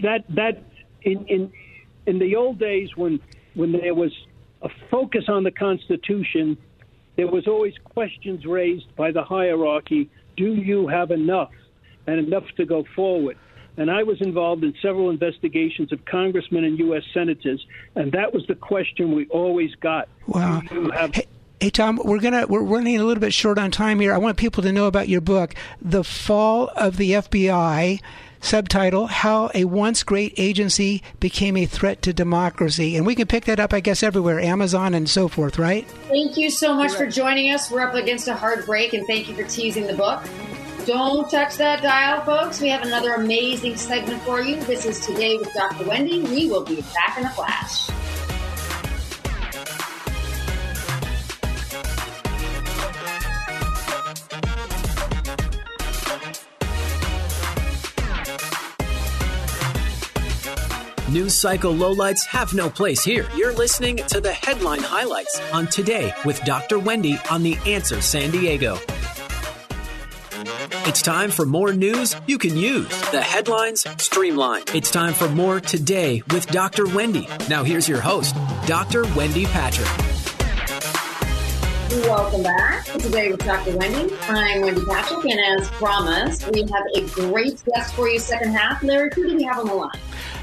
That 0.03 0.25
that 0.31 0.63
in 1.03 1.25
in 1.27 1.53
in 2.07 2.19
the 2.19 2.37
old 2.37 2.59
days 2.59 2.91
when 2.97 3.21
when 3.55 3.73
there 3.73 3.95
was 3.95 4.13
a 4.63 4.69
focus 4.91 5.25
on 5.29 5.45
the 5.45 5.51
Constitution, 5.51 6.57
there 7.17 7.27
was 7.27 7.47
always 7.47 7.75
questions 7.85 8.47
raised 8.47 8.95
by 8.97 9.11
the 9.11 9.23
hierarchy. 9.23 10.11
Do 10.37 10.55
you 10.55 10.87
have 10.89 11.11
enough 11.11 11.53
and 12.07 12.19
enough 12.19 12.45
to 12.57 12.65
go 12.65 12.85
forward? 12.97 13.37
and 13.77 13.91
I 13.91 14.03
was 14.03 14.21
involved 14.21 14.65
in 14.65 14.75
several 14.83 15.11
investigations 15.11 15.93
of 15.93 16.05
congressmen 16.05 16.65
and 16.65 16.79
U.S. 16.79 17.03
senators, 17.15 17.65
and 17.95 18.13
that 18.13 18.33
was 18.33 18.47
the 18.47 18.55
question 18.55 19.15
we 19.15 19.27
always 19.29 19.75
got. 19.77 20.09
Wow. 20.27 20.63
Hey, 21.13 21.27
hey, 21.61 21.71
Tom, 21.71 21.99
we're 22.05 22.21
gonna 22.21 22.47
we're 22.47 22.63
running 22.63 22.97
a 22.97 23.05
little 23.05 23.21
bit 23.21 23.33
short 23.33 23.59
on 23.59 23.71
time 23.71 24.01
here. 24.01 24.13
I 24.13 24.19
want 24.19 24.37
people 24.37 24.63
to 24.63 24.73
know 24.73 24.87
about 24.87 25.09
your 25.09 25.21
book, 25.21 25.55
"The 25.81 26.05
Fall 26.05 26.71
of 26.77 26.97
the 26.97 27.13
FBI." 27.13 28.01
Subtitle: 28.43 29.07
How 29.07 29.51
a 29.55 29.65
Once 29.65 30.03
Great 30.03 30.35
Agency 30.37 31.03
Became 31.21 31.57
a 31.57 31.65
Threat 31.65 32.03
to 32.03 32.13
Democracy, 32.13 32.97
and 32.97 33.07
we 33.07 33.15
can 33.15 33.27
pick 33.27 33.47
that 33.47 33.59
up, 33.59 33.73
I 33.73 33.81
guess, 33.81 34.03
everywhere, 34.03 34.39
Amazon 34.39 34.93
and 34.93 35.09
so 35.09 35.29
forth, 35.29 35.59
right? 35.59 35.89
Thank 36.09 36.37
you 36.37 36.51
so 36.51 36.75
much 36.75 36.93
for 36.93 37.07
joining 37.07 37.53
us. 37.53 37.71
We're 37.71 37.81
up 37.81 37.95
against 37.95 38.29
a 38.29 38.35
hard 38.35 38.67
break, 38.67 38.93
and 38.93 39.07
thank 39.07 39.29
you 39.29 39.35
for 39.35 39.45
teasing 39.45 39.87
the 39.87 39.95
book. 39.95 40.23
Don't 40.85 41.31
touch 41.31 41.57
that 41.59 41.81
dial, 41.81 42.25
folks. 42.25 42.61
We 42.61 42.69
have 42.71 42.83
another 42.83 43.15
amazing 43.15 43.77
segment 43.77 44.21
for 44.23 44.41
you. 44.41 44.57
This 44.65 44.85
is 44.85 44.99
Today 44.99 45.39
with 45.39 45.55
Dr. 45.55 45.87
Wendy. 45.87 46.23
We 46.23 46.51
will 46.51 46.65
be 46.65 46.83
back 46.93 47.17
in 47.19 47.25
a 47.25 47.31
flash. 47.31 47.92
News 61.13 61.37
cycle 61.37 61.75
lowlights 61.75 62.25
have 62.25 62.55
no 62.55 62.71
place 62.71 63.05
here. 63.05 63.29
You're 63.37 63.53
listening 63.53 63.97
to 63.97 64.19
the 64.19 64.33
headline 64.33 64.79
highlights 64.79 65.39
on 65.53 65.67
Today 65.67 66.15
with 66.25 66.43
Dr. 66.45 66.79
Wendy 66.79 67.19
on 67.31 67.43
The 67.43 67.59
Answer 67.67 68.01
San 68.01 68.31
Diego. 68.31 68.79
It's 70.87 71.03
time 71.03 71.31
for 71.31 71.45
more 71.45 71.75
news 71.75 72.17
you 72.27 72.39
can 72.39 72.57
use. 72.57 72.89
The 73.11 73.21
headlines 73.21 73.87
streamlined. 74.03 74.71
It's 74.75 74.91
time 74.91 75.13
for 75.13 75.29
more 75.29 75.61
today 75.61 76.23
with 76.31 76.47
Dr. 76.47 76.87
Wendy. 76.87 77.29
Now 77.47 77.63
here's 77.63 77.87
your 77.87 78.01
host, 78.01 78.35
Dr. 78.65 79.05
Wendy 79.15 79.45
Patrick. 79.45 79.91
Welcome 82.07 82.43
back 82.43 82.87
Today 82.87 83.31
with 83.31 83.45
Dr. 83.45 83.77
Wendy. 83.77 84.17
I'm 84.23 84.63
Wendy 84.63 84.83
Patrick, 84.87 85.27
and 85.27 85.61
as 85.61 85.69
promised, 85.73 86.51
we 86.53 86.63
have 86.63 86.87
a 86.95 87.03
great 87.09 87.63
guest 87.67 87.93
for 87.93 88.09
you 88.09 88.19
second 88.19 88.55
half. 88.55 88.83
Larry, 88.83 89.11
who 89.15 89.29
do 89.29 89.37
we 89.37 89.43
have 89.43 89.59
on 89.59 89.67
the 89.67 89.75
line? 89.75 89.91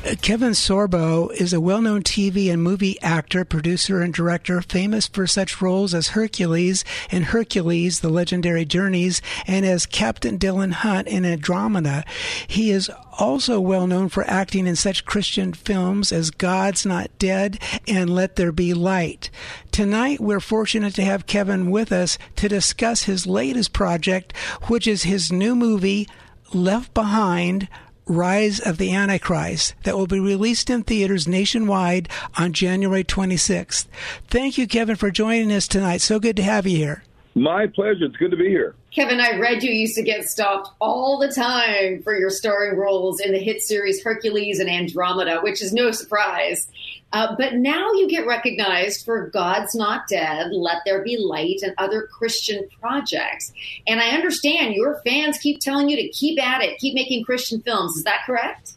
Uh, 0.06 0.16
Kevin 0.22 0.52
Sorbo 0.52 1.30
is 1.34 1.52
a 1.52 1.60
well 1.60 1.82
known 1.82 2.04
TV 2.04 2.50
and 2.52 2.64
movie 2.64 3.00
actor, 3.02 3.44
producer, 3.44 4.00
and 4.02 4.14
director, 4.14 4.62
famous 4.62 5.08
for 5.08 5.28
such 5.28 5.62
roles 5.62 5.94
as 5.94 6.10
Hercules 6.10 6.86
in 7.12 7.24
Hercules, 7.24 8.00
The 8.00 8.08
Legendary 8.08 8.64
Journeys, 8.64 9.22
and 9.46 9.66
as 9.66 9.86
Captain 9.86 10.40
Dylan 10.40 10.72
Hunt 10.72 11.10
in 11.10 11.26
Andromeda. 11.26 12.06
He 12.48 12.72
is 12.72 12.90
also 13.18 13.60
well 13.60 13.88
known 13.88 14.08
for 14.08 14.24
acting 14.26 14.68
in 14.68 14.78
such 14.78 15.04
Christian 15.04 15.52
films 15.52 16.14
as 16.14 16.32
God's 16.32 16.86
Not 16.86 17.10
Dead 17.20 17.60
and 17.86 18.10
Let 18.10 18.38
There 18.38 18.54
Be 18.54 18.74
Light. 18.74 19.30
Tonight, 19.70 20.22
we're 20.22 20.40
fortunate 20.40 20.96
to 20.96 21.04
have 21.04 21.28
Kevin 21.28 21.70
with 21.70 21.92
us 21.92 22.18
to 22.38 22.48
discuss 22.48 23.04
his 23.04 23.28
latest 23.28 23.74
project, 23.74 24.32
which 24.68 24.88
is 24.88 25.04
his 25.04 25.30
new 25.30 25.56
movie, 25.56 26.08
Left 26.54 26.94
Behind 26.94 27.68
Rise 28.10 28.60
of 28.60 28.78
the 28.78 28.94
Antichrist 28.94 29.76
that 29.84 29.96
will 29.96 30.08
be 30.08 30.20
released 30.20 30.70
in 30.70 30.84
theaters 30.84 31.28
nationwide 31.28 32.10
on 32.38 32.54
January 32.54 33.04
26th. 33.04 33.86
Thank 34.28 34.58
you, 34.58 34.68
Kevin, 34.68 34.96
for 34.96 35.12
joining 35.12 35.52
us 35.52 35.68
tonight. 35.68 36.02
So 36.02 36.20
good 36.20 36.36
to 36.38 36.44
have 36.44 36.66
you 36.66 36.78
here. 36.78 37.04
My 37.36 37.68
pleasure. 37.68 38.06
It's 38.06 38.18
good 38.18 38.32
to 38.32 38.38
be 38.38 38.50
here. 38.50 38.76
Kevin, 38.94 39.20
I 39.20 39.38
read 39.38 39.62
you 39.62 39.72
used 39.72 39.96
to 39.96 40.02
get 40.02 40.28
stopped 40.28 40.72
all 40.82 41.20
the 41.20 41.32
time 41.32 42.02
for 42.02 42.18
your 42.18 42.32
starring 42.32 42.76
roles 42.76 43.20
in 43.20 43.32
the 43.32 43.38
hit 43.38 43.62
series 43.62 44.04
Hercules 44.04 44.60
and 44.60 44.70
Andromeda, 44.70 45.40
which 45.42 45.62
is 45.62 45.72
no 45.72 45.92
surprise. 45.92 46.68
Uh, 47.12 47.36
but 47.38 47.56
now 47.56 47.92
you 47.94 48.08
get 48.08 48.28
recognized 48.28 49.04
for 49.04 49.30
God's 49.30 49.74
Not 49.74 50.08
Dead, 50.08 50.52
Let 50.52 50.78
There 50.86 51.04
Be 51.04 51.18
Light, 51.18 51.60
and 51.64 51.74
other 51.78 52.04
Christian 52.04 52.68
projects. 52.80 53.52
And 53.88 54.00
I 54.00 54.10
understand 54.10 54.76
your 54.76 55.02
fans 55.06 55.38
keep 55.40 55.60
telling 55.60 55.90
you 55.90 55.98
to 55.98 56.08
keep 56.10 56.42
at 56.42 56.62
it, 56.62 56.78
keep 56.78 56.94
making 56.94 57.24
Christian 57.24 57.62
films. 57.62 57.98
Is 57.98 58.04
that 58.04 58.24
correct? 58.26 58.74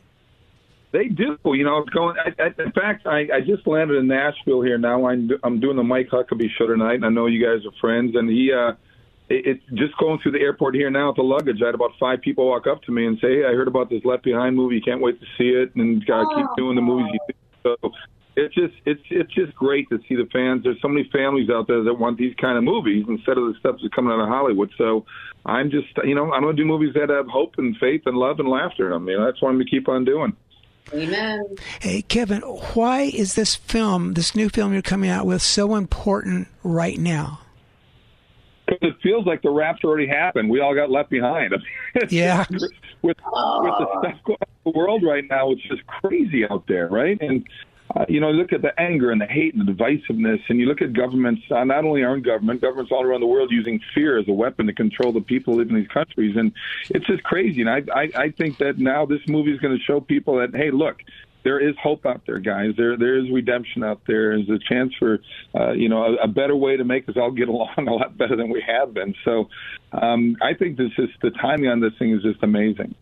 They 0.93 1.09
do. 1.09 1.39
You 1.45 1.65
know, 1.65 1.85
going. 1.85 2.17
I, 2.19 2.43
I, 2.43 2.63
in 2.63 2.73
fact, 2.73 3.07
I, 3.07 3.27
I 3.33 3.41
just 3.41 3.67
landed 3.67 3.97
in 3.97 4.07
Nashville 4.07 4.61
here. 4.61 4.77
Now 4.77 5.07
I'm 5.07 5.31
I'm 5.43 5.59
doing 5.59 5.77
the 5.77 5.83
Mike 5.83 6.11
Huckabee 6.11 6.51
show 6.59 6.67
tonight, 6.67 6.97
and 6.97 7.07
I 7.07 7.09
know 7.09 7.27
you 7.27 7.43
guys 7.43 7.65
are 7.65 7.73
friends. 7.81 8.15
And 8.15 8.29
he, 8.29 8.53
uh, 8.53 8.73
it, 9.31 9.47
it 9.47 9.61
just 9.75 9.97
going 9.97 10.19
through 10.19 10.33
the 10.33 10.41
airport 10.41 10.75
here 10.75 10.91
now 10.91 11.09
with 11.09 11.17
the 11.17 11.23
luggage. 11.23 11.63
I 11.63 11.67
had 11.67 11.75
about 11.75 11.93
five 11.99 12.21
people 12.21 12.47
walk 12.47 12.67
up 12.67 12.83
to 12.83 12.93
me 12.93 13.07
and 13.07 13.19
say, 13.21 13.37
"Hey, 13.37 13.45
I 13.47 13.55
heard 13.55 13.69
about 13.69 13.89
this 13.89 14.05
Left 14.05 14.23
Behind 14.23 14.55
movie. 14.55 14.83
Can't 14.83 15.01
wait 15.01 15.19
to 15.19 15.27
see 15.39 15.49
it, 15.49 15.75
and 15.77 16.09
uh, 16.11 16.27
keep 16.37 16.47
doing 16.59 16.77
the 16.77 16.83
movies." 16.83 17.11
You 17.15 17.21
do. 17.29 17.77
So 17.81 17.93
it's 18.37 18.55
just 18.55 18.75
it's 18.87 19.03
it's 19.11 19.33
just 19.33 19.55
great 19.55 19.89
to 19.91 19.99
see 20.09 20.17
the 20.17 20.29
fans. 20.33 20.63
There's 20.65 20.81
so 20.81 20.89
many 20.89 21.09
families 21.13 21.51
out 21.51 21.67
there 21.67 21.83
that 21.83 21.95
want 21.95 22.19
these 22.19 22.35
kind 22.41 22.57
of 22.57 22.65
movies 22.65 23.05
instead 23.09 23.37
of 23.37 23.45
the 23.45 23.55
stuff 23.61 23.77
that's 23.81 23.95
coming 23.95 24.13
out 24.13 24.21
of 24.21 24.29
Hollywood. 24.29 24.71
So 24.79 25.05
I'm 25.45 25.71
just 25.71 25.89
you 26.05 26.15
know 26.15 26.33
I'm 26.33 26.43
going 26.43 26.57
to 26.57 26.63
do 26.63 26.67
movies 26.67 26.95
that 26.95 27.11
have 27.11 27.27
hope 27.27 27.55
and 27.59 27.77
faith 27.77 28.03
and 28.07 28.17
love 28.17 28.39
and 28.41 28.49
laughter. 28.49 28.95
I 28.95 28.99
mean 28.99 29.23
that's 29.23 29.41
what 29.43 29.51
I'm 29.51 29.57
going 29.57 29.67
to 29.67 29.71
keep 29.71 29.89
on 29.89 30.05
doing. 30.05 30.35
Amen. 30.93 31.57
Hey, 31.81 32.03
Kevin, 32.03 32.41
why 32.41 33.03
is 33.03 33.35
this 33.35 33.55
film, 33.55 34.15
this 34.15 34.35
new 34.35 34.49
film 34.49 34.73
you're 34.73 34.83
coming 34.83 35.09
out 35.09 35.25
with, 35.25 35.41
so 35.41 35.77
important 35.77 36.49
right 36.65 36.99
now? 36.99 37.41
Because 38.67 38.91
it 38.91 38.97
feels 39.03 39.25
like 39.25 39.43
the 39.43 39.51
rapture 39.51 39.87
already 39.87 40.09
happened. 40.09 40.51
We 40.51 40.61
all 40.61 40.75
got 40.75 40.91
left 40.91 41.09
behind. 41.09 41.55
yeah. 42.11 42.47
with 42.51 42.73
with 43.01 43.17
the 43.17 43.23
oh. 43.33 44.01
stuff 44.03 44.19
going 44.25 44.39
on 44.41 44.49
in 44.67 44.73
the 44.73 44.79
world 44.79 45.03
right 45.03 45.25
now, 45.31 45.51
it's 45.53 45.63
just 45.63 45.87
crazy 45.87 46.45
out 46.49 46.65
there, 46.67 46.89
right? 46.89 47.19
And 47.21 47.47
uh, 47.95 48.07
you 48.09 48.21
know, 48.21 48.31
look 48.31 48.53
at 48.53 48.63
the 48.63 48.79
anger 48.81 49.11
and 49.11 49.21
the 49.21 49.27
hate 49.27 49.55
and 49.55 49.67
the 49.67 49.73
divisiveness, 49.73 50.41
and 50.49 50.59
you 50.59 50.67
look 50.67 50.81
at 50.81 50.93
governments, 50.93 51.43
uh, 51.51 51.65
not 51.65 51.85
only 51.85 52.03
our 52.03 52.11
own 52.11 52.23
government, 52.23 52.61
governments 52.61 52.91
all 52.91 53.03
around 53.03 53.21
the 53.21 53.27
world 53.27 53.51
using 53.51 53.81
fear 53.95 54.19
as 54.19 54.27
a 54.29 54.33
weapon 54.33 54.67
to 54.67 54.73
control 54.73 55.13
the 55.13 55.21
people 55.21 55.57
living 55.57 55.75
in 55.77 55.83
these 55.83 55.91
countries, 55.91 56.37
and 56.37 56.53
it's 56.91 57.07
just 57.07 57.23
crazy. 57.23 57.61
And 57.61 57.69
I, 57.69 57.83
I, 57.95 58.11
I 58.17 58.31
think 58.31 58.59
that 58.59 58.79
now 58.79 59.05
this 59.05 59.21
movie 59.29 59.53
is 59.53 59.61
going 59.61 59.77
to 59.77 59.83
show 59.85 60.01
people 60.01 60.39
that, 60.39 60.57
hey, 60.57 60.71
look, 60.71 60.97
there 61.45 61.59
is 61.59 61.75
hope 61.83 62.07
out 62.07 62.23
there, 62.25 62.39
guys. 62.39 62.71
There 62.77 62.97
there 62.97 63.19
is 63.19 63.29
redemption 63.31 63.83
out 63.83 64.03
there. 64.07 64.37
There's 64.37 64.49
a 64.49 64.59
chance 64.73 64.93
for 64.99 65.19
uh, 65.55 65.73
you 65.73 65.89
know 65.89 66.05
a, 66.05 66.25
a 66.25 66.29
better 66.29 66.55
way 66.55 66.77
to 66.77 66.85
make 66.85 67.09
us 67.09 67.17
all 67.17 67.33
get 67.33 67.49
along 67.51 67.75
a 67.77 67.93
lot 67.93 68.17
better 68.17 68.37
than 68.37 68.49
we 68.49 68.63
have 68.65 68.95
been. 68.95 69.15
So 69.25 69.49
um, 69.91 70.37
I 70.41 70.55
think 70.55 70.77
this 70.77 70.93
is 70.99 71.09
the 71.21 71.31
timing 71.31 71.69
on 71.69 71.81
this 71.81 71.93
thing 71.99 72.13
is 72.13 72.23
just 72.23 72.43
amazing 72.43 72.95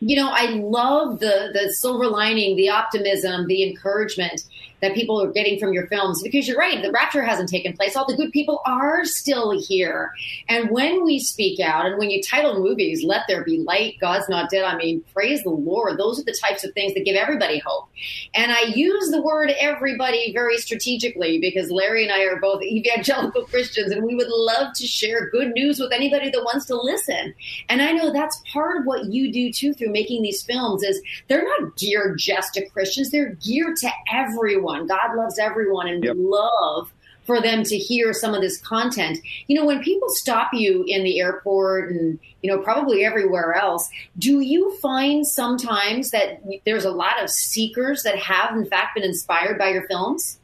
you 0.00 0.16
know, 0.16 0.30
I 0.30 0.50
love 0.50 1.20
the 1.20 1.50
the 1.52 1.72
silver 1.72 2.06
lining, 2.06 2.56
the 2.56 2.68
optimism, 2.68 3.46
the 3.46 3.68
encouragement 3.68 4.42
that 4.80 4.94
people 4.94 5.20
are 5.20 5.30
getting 5.30 5.58
from 5.58 5.72
your 5.72 5.86
films 5.86 6.22
because 6.22 6.46
you're 6.46 6.58
right, 6.58 6.82
the 6.82 6.90
rapture 6.90 7.22
hasn't 7.22 7.48
taken 7.48 7.72
place. 7.72 7.96
All 7.96 8.06
the 8.06 8.16
good 8.16 8.32
people 8.32 8.60
are 8.66 9.04
still 9.04 9.58
here. 9.58 10.12
And 10.48 10.70
when 10.70 11.04
we 11.04 11.18
speak 11.18 11.60
out 11.60 11.86
and 11.86 11.98
when 11.98 12.10
you 12.10 12.22
title 12.22 12.60
movies, 12.60 13.02
Let 13.02 13.22
There 13.26 13.44
Be 13.44 13.58
Light, 13.58 13.96
God's 14.00 14.28
Not 14.28 14.50
Dead, 14.50 14.64
I 14.64 14.76
mean, 14.76 15.02
praise 15.14 15.42
the 15.42 15.50
Lord. 15.50 15.98
Those 15.98 16.20
are 16.20 16.24
the 16.24 16.38
types 16.40 16.64
of 16.64 16.72
things 16.74 16.94
that 16.94 17.04
give 17.04 17.16
everybody 17.16 17.58
hope. 17.58 17.88
And 18.34 18.52
I 18.52 18.62
use 18.74 19.10
the 19.10 19.22
word 19.22 19.50
everybody 19.58 20.32
very 20.32 20.58
strategically 20.58 21.38
because 21.38 21.70
Larry 21.70 22.04
and 22.04 22.12
I 22.12 22.24
are 22.24 22.38
both 22.38 22.62
evangelical 22.62 23.44
Christians 23.46 23.92
and 23.92 24.04
we 24.04 24.14
would 24.14 24.28
love 24.28 24.74
to 24.74 24.86
share 24.86 25.30
good 25.30 25.52
news 25.52 25.80
with 25.80 25.92
anybody 25.92 26.30
that 26.30 26.44
wants 26.44 26.66
to 26.66 26.76
listen. 26.76 27.34
And 27.68 27.80
I 27.80 27.92
know 27.92 28.12
that's 28.12 28.42
part 28.52 28.78
of 28.78 28.86
what 28.86 29.06
you 29.06 29.32
do 29.32 29.50
too 29.50 29.72
through 29.72 29.85
making 29.90 30.22
these 30.22 30.42
films 30.42 30.82
is 30.82 31.00
they're 31.28 31.44
not 31.44 31.76
geared 31.76 32.18
just 32.18 32.54
to 32.54 32.66
Christians, 32.68 33.10
they're 33.10 33.34
geared 33.34 33.76
to 33.78 33.90
everyone 34.12 34.46
everyone. 34.46 34.86
God 34.86 35.16
loves 35.16 35.38
everyone, 35.38 35.88
and 35.88 36.04
yep. 36.04 36.14
love 36.18 36.92
for 37.24 37.40
them 37.40 37.64
to 37.64 37.76
hear 37.76 38.12
some 38.12 38.34
of 38.34 38.40
this 38.40 38.60
content. 38.60 39.18
You 39.48 39.58
know, 39.58 39.66
when 39.66 39.82
people 39.82 40.08
stop 40.10 40.50
you 40.52 40.84
in 40.86 41.02
the 41.02 41.20
airport 41.20 41.90
and, 41.90 42.20
you 42.42 42.50
know, 42.50 42.62
probably 42.62 43.04
everywhere 43.04 43.54
else, 43.54 43.90
do 44.16 44.40
you 44.40 44.76
find 44.78 45.26
sometimes 45.26 46.10
that 46.10 46.40
there's 46.64 46.84
a 46.84 46.92
lot 46.92 47.22
of 47.22 47.28
seekers 47.28 48.04
that 48.04 48.16
have, 48.18 48.56
in 48.56 48.64
fact, 48.64 48.94
been 48.94 49.02
inspired 49.04 49.58
by 49.58 49.70
your 49.70 49.88
films? 49.88 50.38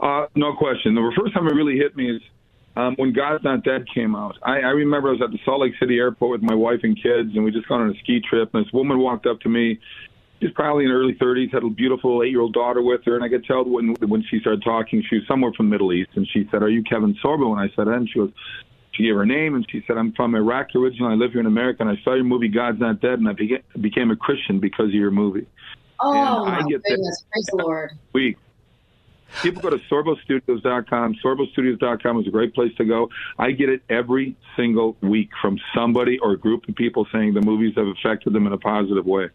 Uh, 0.00 0.26
no 0.34 0.54
question. 0.54 0.94
The 0.94 1.12
first 1.18 1.32
time 1.32 1.46
it 1.48 1.54
really 1.54 1.76
hit 1.76 1.96
me 1.96 2.10
is 2.10 2.22
um, 2.76 2.94
when 2.96 3.12
God's 3.12 3.44
Not 3.44 3.64
Dead 3.64 3.84
came 3.94 4.14
out. 4.14 4.36
I, 4.42 4.58
I 4.58 4.70
remember 4.70 5.08
I 5.08 5.12
was 5.12 5.22
at 5.22 5.30
the 5.30 5.38
Salt 5.44 5.60
Lake 5.60 5.74
City 5.80 5.96
airport 5.98 6.40
with 6.40 6.42
my 6.42 6.54
wife 6.54 6.80
and 6.82 6.96
kids, 6.96 7.30
and 7.34 7.44
we 7.44 7.50
just 7.50 7.68
gone 7.68 7.80
on 7.80 7.90
a 7.90 7.98
ski 8.02 8.20
trip, 8.20 8.50
and 8.54 8.64
this 8.64 8.72
woman 8.72 8.98
walked 8.98 9.26
up 9.26 9.40
to 9.40 9.48
me 9.48 9.78
she's 10.44 10.52
probably 10.52 10.84
in 10.84 10.90
her 10.90 11.00
early 11.00 11.14
30s, 11.14 11.52
had 11.52 11.62
a 11.62 11.70
beautiful 11.70 12.22
eight-year-old 12.22 12.52
daughter 12.52 12.82
with 12.82 13.00
her, 13.04 13.14
and 13.14 13.24
I 13.24 13.28
could 13.28 13.44
tell 13.44 13.64
when 13.64 13.94
when 14.06 14.24
she 14.30 14.40
started 14.40 14.62
talking, 14.62 15.02
she 15.08 15.16
was 15.16 15.24
somewhere 15.26 15.52
from 15.56 15.66
the 15.66 15.70
Middle 15.70 15.92
East, 15.92 16.10
and 16.14 16.26
she 16.32 16.46
said, 16.50 16.62
"Are 16.62 16.68
you 16.68 16.82
Kevin 16.82 17.16
Sorbo?" 17.24 17.52
And 17.52 17.60
I 17.60 17.74
said, 17.74 17.88
"And 17.88 18.08
she 18.08 18.18
goes." 18.18 18.30
She 18.92 19.02
gave 19.02 19.16
her 19.16 19.26
name 19.26 19.56
and 19.56 19.66
she 19.68 19.82
said, 19.88 19.98
"I'm 19.98 20.12
from 20.12 20.36
Iraq 20.36 20.68
originally. 20.76 21.14
I 21.14 21.16
live 21.16 21.32
here 21.32 21.40
in 21.40 21.46
America, 21.46 21.82
and 21.82 21.90
I 21.90 22.00
saw 22.04 22.14
your 22.14 22.22
movie 22.22 22.46
God's 22.46 22.78
Not 22.78 23.00
Dead, 23.00 23.18
and 23.18 23.28
I 23.28 23.32
began, 23.32 23.58
became 23.80 24.12
a 24.12 24.16
Christian 24.16 24.60
because 24.60 24.86
of 24.86 24.94
your 24.94 25.10
movie." 25.10 25.48
Oh 26.00 26.44
and 26.44 26.52
my 26.52 26.62
goodness! 26.62 27.24
Praise 27.32 27.46
the 27.46 27.56
Lord. 27.56 27.90
Week. 28.12 28.36
People 29.42 29.62
go 29.62 29.70
to 29.70 29.78
sorbostudios.com. 29.90 31.16
Sorbostudios.com 31.24 32.20
is 32.20 32.26
a 32.26 32.30
great 32.30 32.54
place 32.54 32.74
to 32.76 32.84
go. 32.84 33.08
I 33.38 33.50
get 33.50 33.68
it 33.68 33.82
every 33.88 34.36
single 34.56 34.96
week 35.02 35.30
from 35.40 35.58
somebody 35.74 36.18
or 36.18 36.32
a 36.32 36.38
group 36.38 36.68
of 36.68 36.74
people 36.74 37.06
saying 37.12 37.34
the 37.34 37.40
movies 37.40 37.74
have 37.76 37.86
affected 37.86 38.32
them 38.32 38.46
in 38.46 38.52
a 38.52 38.58
positive 38.58 39.06
way. 39.06 39.28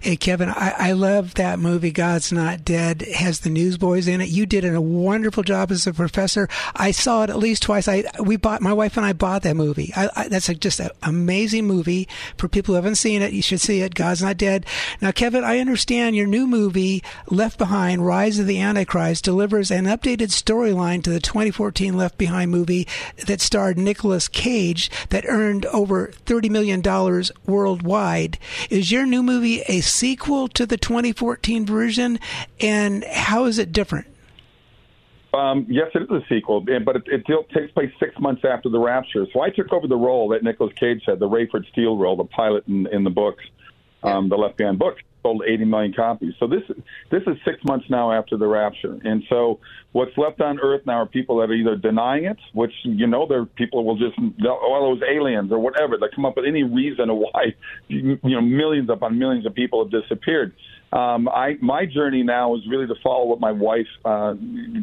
Hey, 0.00 0.16
Kevin, 0.16 0.48
I, 0.48 0.74
I 0.78 0.92
love 0.92 1.34
that 1.34 1.58
movie, 1.58 1.90
God's 1.90 2.32
Not 2.32 2.64
Dead. 2.64 3.02
It 3.02 3.16
has 3.16 3.40
the 3.40 3.50
newsboys 3.50 4.08
in 4.08 4.20
it. 4.20 4.28
You 4.28 4.46
did 4.46 4.64
a 4.64 4.80
wonderful 4.80 5.42
job 5.42 5.70
as 5.70 5.86
a 5.86 5.92
professor. 5.92 6.48
I 6.74 6.90
saw 6.90 7.24
it 7.24 7.30
at 7.30 7.38
least 7.38 7.62
twice. 7.62 7.88
I 7.88 8.04
we 8.22 8.36
bought 8.36 8.62
my 8.62 8.72
wife 8.72 8.96
and 8.96 9.06
I 9.06 9.12
bought 9.12 9.42
that 9.42 9.56
movie. 9.56 9.92
I, 9.96 10.10
I, 10.16 10.28
that's 10.28 10.48
a, 10.48 10.54
just 10.54 10.80
an 10.80 10.90
amazing 11.02 11.66
movie. 11.66 12.08
For 12.36 12.48
people 12.48 12.72
who 12.72 12.76
haven't 12.76 12.96
seen 12.96 13.22
it, 13.22 13.32
you 13.32 13.42
should 13.42 13.60
see 13.60 13.80
it. 13.80 13.94
God's 13.94 14.22
Not 14.22 14.36
Dead. 14.36 14.66
Now, 15.00 15.12
Kevin, 15.12 15.44
I 15.44 15.58
understand 15.58 16.16
your 16.16 16.26
new 16.26 16.46
movie, 16.46 17.02
Left 17.28 17.58
Behind: 17.58 18.04
Rise 18.04 18.38
of 18.38 18.46
the 18.46 18.60
Antichrist, 18.60 19.24
delivers 19.24 19.70
an 19.70 19.84
updated 19.86 20.30
storyline 20.30 21.02
to 21.04 21.10
the 21.10 21.20
2014 21.20 21.96
Left 21.96 22.18
Behind 22.18 22.50
movie 22.50 22.86
that 23.26 23.40
starred 23.40 23.78
Nicolas 23.78 24.28
Cage 24.28 24.90
that 25.10 25.24
earned 25.26 25.66
over 25.66 26.08
30 26.26 26.48
million 26.48 26.80
dollars 26.80 27.30
worldwide. 27.46 28.38
Is 28.70 28.90
your 28.90 29.06
new 29.06 29.22
movie 29.22 29.62
a 29.68 29.80
sequel 29.80 30.48
to 30.48 30.66
the 30.66 30.76
2014 30.76 31.66
version, 31.66 32.18
and 32.60 33.04
how 33.04 33.44
is 33.44 33.58
it 33.58 33.72
different? 33.72 34.06
Um, 35.34 35.66
yes, 35.68 35.88
it 35.94 36.02
is 36.02 36.10
a 36.10 36.22
sequel, 36.28 36.60
but 36.60 36.96
it, 36.96 37.02
it 37.06 37.24
takes 37.54 37.72
place 37.72 37.90
six 38.00 38.18
months 38.18 38.42
after 38.48 38.68
the 38.68 38.78
rapture. 38.78 39.26
So 39.32 39.40
I 39.40 39.50
took 39.50 39.72
over 39.72 39.86
the 39.86 39.96
role 39.96 40.28
that 40.30 40.42
Nicolas 40.42 40.72
Cage 40.80 41.02
had, 41.06 41.18
the 41.18 41.28
Rayford 41.28 41.68
Steele 41.72 41.96
role, 41.96 42.16
the 42.16 42.24
pilot 42.24 42.66
in, 42.68 42.86
in 42.86 43.04
the 43.04 43.10
books, 43.10 43.44
um, 44.02 44.28
the 44.28 44.36
Left 44.36 44.56
Behind 44.56 44.78
books 44.78 45.02
sold 45.26 45.42
80 45.46 45.64
million 45.64 45.92
copies. 45.92 46.34
So 46.38 46.46
this 46.46 46.62
this 47.10 47.22
is 47.26 47.36
six 47.44 47.58
months 47.64 47.86
now 47.90 48.12
after 48.12 48.36
the 48.36 48.46
rapture, 48.46 48.98
and 49.04 49.22
so 49.28 49.58
what's 49.92 50.16
left 50.16 50.40
on 50.40 50.60
Earth 50.60 50.82
now 50.86 51.02
are 51.02 51.06
people 51.06 51.38
that 51.38 51.50
are 51.50 51.54
either 51.54 51.76
denying 51.76 52.24
it, 52.24 52.38
which 52.52 52.72
you 52.84 53.06
know, 53.06 53.26
there 53.26 53.44
people 53.44 53.84
will 53.84 53.96
just 53.96 54.18
all 54.46 54.94
those 54.94 55.02
aliens 55.08 55.50
or 55.50 55.58
whatever 55.58 55.96
that 55.98 56.10
come 56.14 56.24
up 56.24 56.36
with 56.36 56.44
any 56.46 56.62
reason 56.62 57.10
of 57.10 57.16
why 57.16 57.54
you 57.88 58.18
know 58.22 58.40
millions 58.40 58.88
upon 58.90 59.18
millions 59.18 59.46
of 59.46 59.54
people 59.54 59.84
have 59.84 60.02
disappeared. 60.02 60.54
Um, 60.92 61.28
I 61.28 61.54
my 61.60 61.84
journey 61.84 62.22
now 62.22 62.54
is 62.54 62.62
really 62.70 62.86
to 62.86 62.94
follow 63.02 63.26
what 63.26 63.40
my 63.40 63.50
wife 63.50 63.88
uh, 64.04 64.34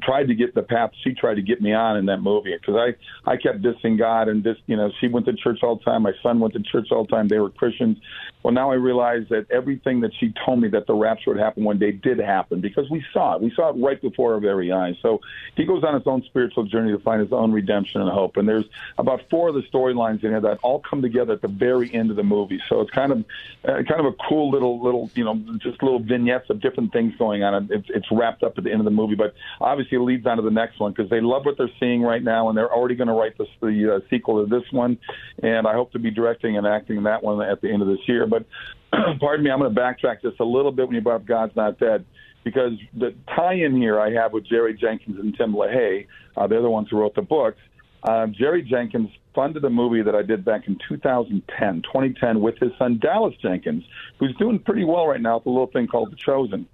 tried 0.04 0.28
to 0.28 0.36
get 0.36 0.54
the 0.54 0.62
path 0.62 0.92
she 1.04 1.14
tried 1.14 1.36
to 1.36 1.42
get 1.42 1.62
me 1.62 1.74
on 1.74 1.96
in 1.96 2.06
that 2.08 2.18
movie. 2.18 2.54
Because 2.60 2.76
I 2.76 3.32
I 3.32 3.38
kept 3.38 3.62
dissing 3.62 3.98
God 3.98 4.28
and 4.28 4.44
this 4.44 4.58
you 4.68 4.76
know 4.76 4.92
she 5.00 5.08
went 5.08 5.26
to 5.28 5.34
church 5.34 5.60
all 5.64 5.78
the 5.78 5.84
time. 5.84 6.02
My 6.02 6.12
son 6.22 6.42
went 6.42 6.54
to 6.56 6.64
church 6.72 6.88
all 6.92 7.06
the 7.06 7.10
time. 7.10 7.30
They 7.30 7.40
were 7.40 7.50
Christians 7.50 7.98
well 8.44 8.54
now 8.54 8.72
I 8.72 8.76
realize 8.76 9.26
that 9.30 9.50
everything 9.50 10.02
that 10.02 10.12
she 10.20 10.34
told 10.46 10.62
me 10.62 10.68
that 10.70 10.88
the 10.88 10.94
rapture 10.94 11.32
would 11.32 11.40
happen 11.40 11.64
one 11.64 11.80
day 11.80 11.92
did 11.92 12.20
happen 12.20 12.62
because 12.62 12.90
we 12.90 13.04
saw 13.14 13.36
it 13.36 13.42
we 13.42 13.52
saw 13.56 13.70
it 13.70 13.74
right 13.74 14.02
before 14.02 14.34
our 14.34 14.40
very 14.40 14.72
eyes 14.72 14.96
so 15.02 15.20
he 15.56 15.66
goes 15.66 15.84
on 15.84 15.94
his 15.94 16.08
own 16.08 16.24
spiritual 16.24 16.64
journey 16.64 16.92
to 16.92 17.00
find 17.00 17.22
his 17.22 17.34
own 17.34 17.52
redemption 17.52 18.02
and 18.02 18.10
hope 18.10 18.38
and 18.38 18.48
there's 18.48 18.66
about 18.98 19.22
four 19.30 19.50
of 19.50 19.56
the 19.56 19.64
storylines 19.64 20.24
in 20.24 20.32
here 20.32 20.42
that 20.42 20.60
all 20.64 20.80
come 20.80 21.02
together 21.02 21.34
at 21.34 21.42
the 21.42 21.48
very 21.48 21.94
end 21.94 22.10
of 22.10 22.16
the 22.16 22.24
movie 22.24 22.62
so 22.70 22.82
it's 22.82 22.92
kind 22.92 23.12
of 23.12 23.26
uh, 23.66 23.84
kind 23.84 24.00
of 24.00 24.06
a 24.06 24.14
cool 24.30 24.52
little 24.52 24.82
little 24.82 25.10
you 25.16 25.24
know 25.24 25.36
just 25.60 25.82
little 25.82 26.00
vignettes 26.00 26.50
of 26.50 26.62
different 26.62 26.92
things 26.92 27.14
going 27.18 27.44
on. 27.44 27.68
It's, 27.72 27.88
it's 27.90 28.08
wrapped 28.12 28.44
up 28.44 28.58
at 28.58 28.64
the 28.64 28.72
end 28.72 28.80
of 28.80 28.86
the 28.86 28.92
movie, 28.92 29.16
but 29.16 29.34
obviously 29.60 29.98
it 29.98 30.02
leads 30.02 30.26
on 30.26 30.38
to 30.38 30.44
the 30.44 30.52
next 30.52 30.80
one 30.80 30.92
because 30.92 31.10
they 31.10 31.22
love 31.22 31.46
what 31.46 31.58
they're 31.58 31.70
seeing 31.80 32.02
right 32.02 32.24
now, 32.24 32.50
and 32.50 32.58
they're 32.58 32.72
already 32.72 32.96
going 32.96 33.08
to 33.08 33.14
write 33.14 33.38
this, 33.38 33.48
the 33.62 33.96
uh, 33.96 34.10
sequel 34.10 34.44
to 34.44 34.50
this 34.50 34.72
one. 34.72 34.98
And 35.42 35.68
I 35.68 35.74
hope 35.74 35.92
to 35.94 36.00
be 36.00 36.12
directing 36.12 36.58
and 36.58 36.68
acting 36.68 37.04
that 37.04 37.24
one 37.24 37.42
at 37.42 37.62
the 37.62 37.72
end 37.72 37.82
of 37.82 37.88
this 37.88 38.08
year. 38.08 38.26
But 38.34 39.00
pardon 39.20 39.44
me, 39.46 39.52
I'm 39.52 39.60
going 39.60 39.74
to 39.74 39.80
backtrack 39.80 40.22
just 40.22 40.40
a 40.40 40.46
little 40.46 40.72
bit 40.72 40.88
when 40.88 40.96
you 40.96 41.02
brought 41.02 41.22
up 41.22 41.26
God's 41.26 41.56
Not 41.56 41.80
Dead 41.80 42.06
because 42.44 42.74
the 42.98 43.14
tie-in 43.36 43.76
here 43.76 44.00
I 44.00 44.12
have 44.12 44.34
with 44.34 44.46
Jerry 44.46 44.74
Jenkins 44.74 45.18
and 45.20 45.36
Tim 45.38 45.54
LaHaye, 45.54 46.08
uh, 46.36 46.48
they're 46.48 46.62
the 46.62 46.70
ones 46.70 46.88
who 46.90 47.00
wrote 47.00 47.16
the 47.16 47.22
books. 47.22 47.60
Um, 48.04 48.34
Jerry 48.38 48.62
Jenkins 48.62 49.10
funded 49.34 49.64
a 49.64 49.70
movie 49.70 50.02
that 50.02 50.14
I 50.14 50.22
did 50.24 50.44
back 50.44 50.68
in 50.68 50.78
2010, 50.90 51.82
2010, 51.84 52.42
with 52.42 52.58
his 52.60 52.72
son 52.78 53.00
Dallas 53.02 53.34
Jenkins, 53.42 53.84
who's 54.20 54.36
doing 54.36 54.60
pretty 54.60 54.84
well 54.84 55.08
right 55.08 55.22
now 55.22 55.38
with 55.38 55.46
a 55.46 55.50
little 55.50 55.68
thing 55.68 55.88
called 55.88 56.12
The 56.12 56.18
Chosen. 56.18 56.68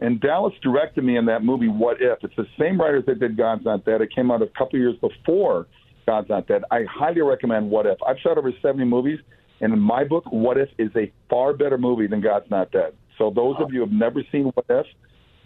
And 0.00 0.20
Dallas 0.20 0.52
directed 0.62 1.04
me 1.04 1.16
in 1.16 1.26
that 1.26 1.44
movie, 1.44 1.68
What 1.68 2.02
If? 2.02 2.18
It's 2.24 2.34
the 2.36 2.48
same 2.58 2.80
writers 2.80 3.04
that 3.06 3.20
did 3.20 3.36
God's 3.36 3.64
Not 3.64 3.84
Dead. 3.84 4.00
It 4.00 4.12
came 4.14 4.30
out 4.30 4.42
a 4.42 4.48
couple 4.58 4.78
years 4.78 4.96
before 5.00 5.66
God's 6.06 6.28
Not 6.28 6.48
Dead. 6.48 6.62
I 6.72 6.84
highly 6.90 7.22
recommend 7.22 7.70
What 7.70 7.86
If. 7.86 7.98
I've 8.06 8.18
shot 8.18 8.36
over 8.36 8.52
70 8.60 8.84
movies, 8.84 9.20
and 9.60 9.72
in 9.72 9.80
my 9.80 10.04
book, 10.04 10.24
What 10.30 10.58
If 10.58 10.68
is 10.78 10.90
a 10.96 11.12
far 11.30 11.52
better 11.52 11.78
movie 11.78 12.06
than 12.06 12.20
God's 12.20 12.50
Not 12.50 12.70
Dead. 12.70 12.94
So 13.18 13.30
those 13.30 13.56
of 13.58 13.72
you 13.72 13.80
who 13.80 13.86
have 13.86 13.92
never 13.92 14.22
seen 14.30 14.46
What 14.46 14.66
If, 14.68 14.86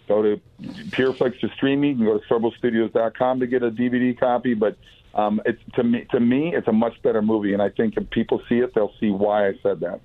go 0.09 0.23
to 0.23 0.41
Pureflix 0.89 1.39
to 1.39 1.49
streaming. 1.55 1.99
You 1.99 2.05
can 2.05 2.05
go 2.05 2.17
to 2.17 2.25
sorbostudios.com 2.27 3.39
to 3.39 3.47
get 3.47 3.63
a 3.63 3.71
DVD 3.71 4.19
copy. 4.19 4.55
But 4.55 4.75
um, 5.13 5.39
it's 5.45 5.61
to 5.75 5.83
me, 5.83 6.05
to 6.11 6.19
me, 6.19 6.53
it's 6.53 6.67
a 6.67 6.73
much 6.73 7.01
better 7.01 7.21
movie, 7.21 7.53
and 7.53 7.61
I 7.61 7.69
think 7.69 7.95
if 7.95 8.09
people 8.09 8.41
see 8.49 8.59
it, 8.59 8.73
they'll 8.75 8.93
see 8.99 9.11
why 9.11 9.47
I 9.47 9.53
said 9.63 9.79
that. 9.81 10.01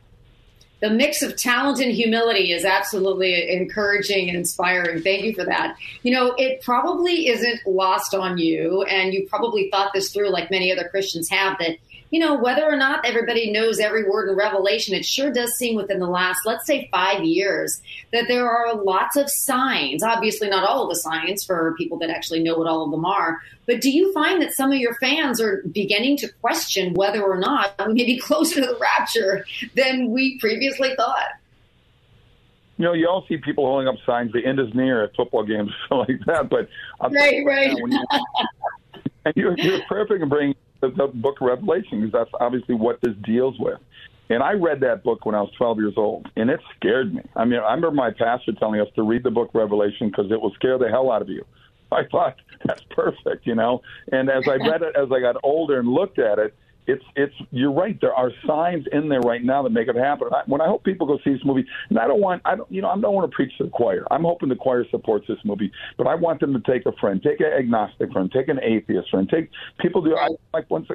The 0.81 0.91
mix 0.91 1.23
of 1.23 1.37
talent 1.37 1.81
and 1.81 1.93
humility 1.93 2.53
is 2.53 2.65
absolutely 2.65 3.51
encouraging 3.51 4.29
and 4.29 4.37
inspiring. 4.37 5.01
Thank 5.03 5.25
you 5.25 5.33
for 5.33 5.45
that. 5.45 5.77
You 6.03 6.13
know, 6.13 6.35
it 6.37 6.61
probably 6.63 7.29
isn't 7.29 7.67
lost 7.67 8.15
on 8.15 8.37
you, 8.37 8.83
and 8.83 9.15
you 9.15 9.27
probably 9.29 9.71
thought 9.71 9.93
this 9.95 10.13
through, 10.13 10.31
like 10.31 10.51
many 10.51 10.71
other 10.71 10.87
Christians 10.89 11.31
have, 11.31 11.59
that 11.59 11.79
you 12.11 12.21
know, 12.21 12.35
whether 12.35 12.65
or 12.65 12.77
not 12.77 13.05
everybody 13.05 13.51
knows 13.51 13.81
every 13.81 14.09
word 14.09 14.29
in 14.29 14.37
Revelation, 14.37 14.95
it 14.95 15.05
sure 15.05 15.33
does 15.33 15.51
seem 15.57 15.75
within 15.75 15.99
the 15.99 16.07
last, 16.07 16.41
let's 16.45 16.67
say, 16.67 16.89
five 16.91 17.25
years 17.25 17.81
that 18.13 18.29
there 18.29 18.49
are 18.49 18.75
lots 18.75 19.17
of 19.17 19.29
signs. 19.29 20.03
Obviously, 20.03 20.49
not 20.49 20.69
all 20.69 20.85
of 20.85 20.91
the 20.91 20.97
signs 20.97 21.45
for 21.45 21.75
people 21.77 21.99
that 21.99 22.11
actually 22.11 22.43
know 22.43 22.57
what 22.57 22.67
all 22.67 22.85
of 22.85 22.91
them 22.91 23.05
are. 23.05 23.41
But 23.67 23.81
do 23.81 23.91
you 23.91 24.13
find 24.13 24.41
that 24.43 24.53
some 24.53 24.71
of 24.71 24.79
your 24.79 24.95
fans 24.97 25.41
are 25.41 25.63
beginning 25.73 26.17
to 26.19 26.29
question 26.41 26.95
whether 26.95 27.23
or 27.23 27.39
not 27.39 27.75
we 27.87 27.95
may 27.95 28.05
be 28.05 28.19
closer 28.19 28.61
to 28.61 28.67
the 28.67 28.79
rapture 28.79 29.45
than 29.75 30.11
we 30.11 30.39
previously 30.39 30.95
thought? 30.97 31.29
you 32.77 32.85
know, 32.85 32.93
you 32.93 33.09
all 33.09 33.25
see 33.29 33.37
people 33.37 33.67
holding 33.67 33.87
up 33.87 33.95
signs, 34.05 34.33
the 34.33 34.45
end 34.45 34.59
is 34.59 34.73
near 34.75 35.05
at 35.05 35.15
football 35.15 35.45
games, 35.45 35.71
stuff 35.87 36.07
like 36.09 36.21
that. 36.27 36.49
But 36.49 36.69
right, 37.11 37.45
right. 37.47 37.71
You, 37.71 38.07
and 39.25 39.35
you're, 39.37 39.57
you're 39.59 39.83
perfect 39.89 40.23
in 40.23 40.29
bringing 40.29 40.57
the, 40.91 41.07
book 41.07 41.41
of 41.41 41.47
Revelation 41.47 42.01
because 42.01 42.13
that's 42.13 42.31
obviously 42.41 42.75
what 42.75 43.01
this 43.01 43.15
deals 43.25 43.57
with. 43.59 43.79
And 44.31 44.43
I 44.43 44.53
read 44.53 44.81
that 44.81 45.05
book 45.05 45.27
when 45.27 45.35
I 45.35 45.43
was 45.43 45.51
12 45.59 45.79
years 45.79 45.95
old, 45.97 46.29
and 46.37 46.49
it 46.49 46.61
scared 46.77 47.15
me. 47.15 47.23
I 47.37 47.45
mean, 47.45 47.61
I 47.61 47.75
remember 47.75 47.91
my 47.91 48.11
pastor 48.11 48.53
telling 48.53 48.81
us 48.81 48.89
to 48.97 49.03
read 49.03 49.23
the 49.23 49.31
book 49.31 49.51
Revelation 49.53 50.09
because 50.09 50.31
it 50.31 50.41
will 50.41 50.53
scare 50.55 50.79
the 50.79 50.89
hell 50.89 51.11
out 51.11 51.23
of 51.23 51.29
you. 51.29 51.45
I 51.93 52.05
thought 52.11 52.37
that's 52.65 52.83
perfect, 52.91 53.47
you 53.47 53.55
know. 53.55 53.83
And 54.11 54.31
as 54.31 54.49
I 54.49 54.57
read 54.57 54.83
it, 54.83 54.97
as 54.97 55.09
I 55.13 55.21
got 55.21 55.37
older 55.43 55.79
and 55.79 55.89
looked 55.89 56.19
at 56.19 56.39
it, 56.39 56.55
it's 56.87 57.05
it's 57.17 57.35
you're 57.51 57.73
right. 57.73 57.99
There 58.01 58.15
are 58.15 58.31
signs 58.47 58.87
in 58.93 59.09
there 59.09 59.21
right 59.21 59.43
now 59.43 59.63
that 59.63 59.71
make 59.71 59.89
it 59.89 59.97
happen. 59.97 60.29
I, 60.33 60.43
when 60.47 60.61
I 60.61 60.67
hope 60.67 60.85
people 60.85 61.07
go 61.07 61.19
see 61.25 61.33
this 61.33 61.45
movie, 61.45 61.65
and 61.89 61.99
I 61.99 62.07
don't 62.07 62.21
want 62.21 62.43
I 62.45 62.57
don't 62.57 62.71
you 62.71 62.83
know 62.83 62.91
I 62.91 62.99
don't 62.99 63.15
want 63.15 63.31
to 63.31 63.35
preach 63.35 63.57
to 63.59 63.65
the 63.65 63.71
choir. 63.71 64.07
I'm 64.11 64.23
hoping 64.23 64.49
the 64.49 64.57
choir 64.57 64.85
supports 64.91 65.27
this 65.27 65.39
movie, 65.45 65.73
but 65.97 66.07
I 66.07 66.15
want 66.15 66.41
them 66.41 66.53
to 66.53 66.61
take 66.61 66.87
a 66.87 66.93
friend, 66.93 67.23
take 67.23 67.41
an 67.41 67.53
agnostic 67.59 68.13
friend, 68.13 68.31
take 68.31 68.49
an 68.49 68.61
atheist 68.63 69.11
friend, 69.11 69.29
take 69.29 69.51
people 69.81 70.03
do. 70.03 70.17
I 70.17 70.29
like 70.53 70.71
once 70.71 70.89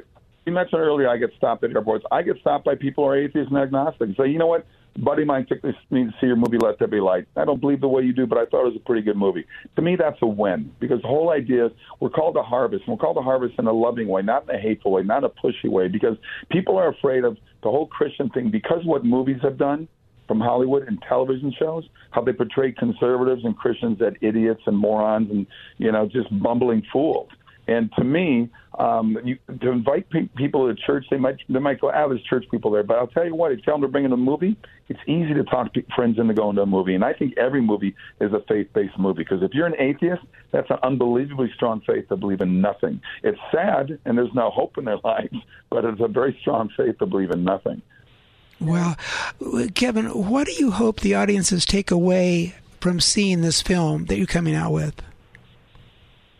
you 0.46 0.52
mentioned 0.52 0.80
earlier, 0.80 1.08
I 1.08 1.16
get 1.16 1.30
stopped 1.36 1.64
at 1.64 1.70
airports. 1.70 2.04
I 2.10 2.22
get 2.22 2.38
stopped 2.40 2.64
by 2.64 2.74
people 2.74 3.04
who 3.04 3.10
are 3.10 3.16
atheists 3.16 3.50
and 3.50 3.58
agnostic. 3.58 4.10
Say, 4.16 4.28
you 4.28 4.38
know 4.38 4.46
what? 4.46 4.66
buddy 4.98 5.22
of 5.22 5.28
mine 5.28 5.46
took 5.46 5.62
me 5.64 5.72
to 5.90 6.10
see 6.20 6.26
your 6.26 6.36
movie 6.36 6.58
Let 6.58 6.78
There 6.78 6.88
Be 6.88 7.00
Light. 7.00 7.26
I 7.36 7.44
don't 7.44 7.60
believe 7.60 7.80
the 7.80 7.88
way 7.88 8.02
you 8.02 8.12
do, 8.12 8.26
but 8.26 8.38
I 8.38 8.44
thought 8.46 8.62
it 8.62 8.72
was 8.72 8.76
a 8.76 8.84
pretty 8.84 9.02
good 9.02 9.16
movie. 9.16 9.44
To 9.76 9.82
me, 9.82 9.96
that's 9.96 10.18
a 10.22 10.26
win 10.26 10.72
because 10.80 11.00
the 11.02 11.08
whole 11.08 11.30
idea 11.30 11.66
is 11.66 11.72
we're 12.00 12.10
called 12.10 12.34
to 12.34 12.42
harvest, 12.42 12.84
and 12.86 12.96
we're 12.96 13.00
called 13.00 13.16
to 13.16 13.22
harvest 13.22 13.54
in 13.58 13.66
a 13.66 13.72
loving 13.72 14.08
way, 14.08 14.22
not 14.22 14.48
in 14.48 14.54
a 14.54 14.58
hateful 14.58 14.92
way, 14.92 15.02
not 15.02 15.24
a 15.24 15.28
pushy 15.28 15.68
way, 15.68 15.88
because 15.88 16.16
people 16.50 16.76
are 16.76 16.88
afraid 16.88 17.24
of 17.24 17.36
the 17.62 17.70
whole 17.70 17.86
Christian 17.86 18.30
thing 18.30 18.50
because 18.50 18.84
what 18.84 19.04
movies 19.04 19.38
have 19.42 19.58
done 19.58 19.88
from 20.26 20.40
Hollywood 20.40 20.86
and 20.86 21.02
television 21.08 21.52
shows, 21.58 21.84
how 22.12 22.22
they 22.22 22.32
portray 22.32 22.70
conservatives 22.70 23.44
and 23.44 23.56
Christians 23.56 24.00
as 24.00 24.12
idiots 24.20 24.62
and 24.66 24.78
morons 24.78 25.28
and 25.30 25.46
you 25.78 25.90
know 25.90 26.06
just 26.06 26.28
bumbling 26.40 26.84
fools. 26.92 27.28
And 27.66 27.90
to 27.98 28.04
me, 28.04 28.50
um, 28.78 29.18
you, 29.24 29.38
to 29.60 29.70
invite 29.70 30.08
pe- 30.10 30.28
people 30.36 30.66
to 30.68 30.74
church, 30.74 31.04
they 31.10 31.18
might 31.18 31.36
they 31.48 31.58
might 31.58 31.80
go, 31.80 31.90
ah, 31.90 32.08
there's 32.08 32.22
church 32.22 32.44
people 32.50 32.70
there. 32.70 32.82
But 32.82 32.98
I'll 32.98 33.06
tell 33.06 33.24
you 33.24 33.34
what, 33.34 33.52
if 33.52 33.58
you 33.58 33.64
tell 33.64 33.74
them 33.74 33.82
to 33.82 33.88
bring 33.88 34.04
in 34.04 34.12
a 34.12 34.16
movie, 34.16 34.56
it's 34.88 35.00
easy 35.06 35.34
to 35.34 35.44
talk 35.44 35.72
to 35.74 35.82
friends 35.94 36.18
into 36.18 36.34
going 36.34 36.56
to 36.56 36.62
a 36.62 36.66
movie. 36.66 36.94
And 36.94 37.04
I 37.04 37.12
think 37.12 37.36
every 37.36 37.60
movie 37.60 37.94
is 38.20 38.32
a 38.32 38.40
faith-based 38.48 38.98
movie 38.98 39.22
because 39.22 39.42
if 39.42 39.52
you're 39.54 39.66
an 39.66 39.76
atheist, 39.78 40.22
that's 40.50 40.70
an 40.70 40.78
unbelievably 40.82 41.52
strong 41.54 41.80
faith 41.86 42.08
to 42.08 42.16
believe 42.16 42.40
in 42.40 42.60
nothing. 42.60 43.00
It's 43.22 43.38
sad 43.52 43.98
and 44.04 44.16
there's 44.16 44.34
no 44.34 44.50
hope 44.50 44.78
in 44.78 44.84
their 44.84 44.98
lives, 45.04 45.36
but 45.68 45.84
it's 45.84 46.00
a 46.00 46.08
very 46.08 46.36
strong 46.40 46.70
faith 46.76 46.98
to 46.98 47.06
believe 47.06 47.30
in 47.30 47.44
nothing. 47.44 47.82
Well, 48.60 48.96
Kevin, 49.74 50.06
what 50.06 50.46
do 50.46 50.52
you 50.52 50.70
hope 50.70 51.00
the 51.00 51.14
audiences 51.14 51.64
take 51.64 51.90
away 51.90 52.54
from 52.80 53.00
seeing 53.00 53.40
this 53.40 53.62
film 53.62 54.06
that 54.06 54.18
you're 54.18 54.26
coming 54.26 54.54
out 54.54 54.72
with? 54.72 55.02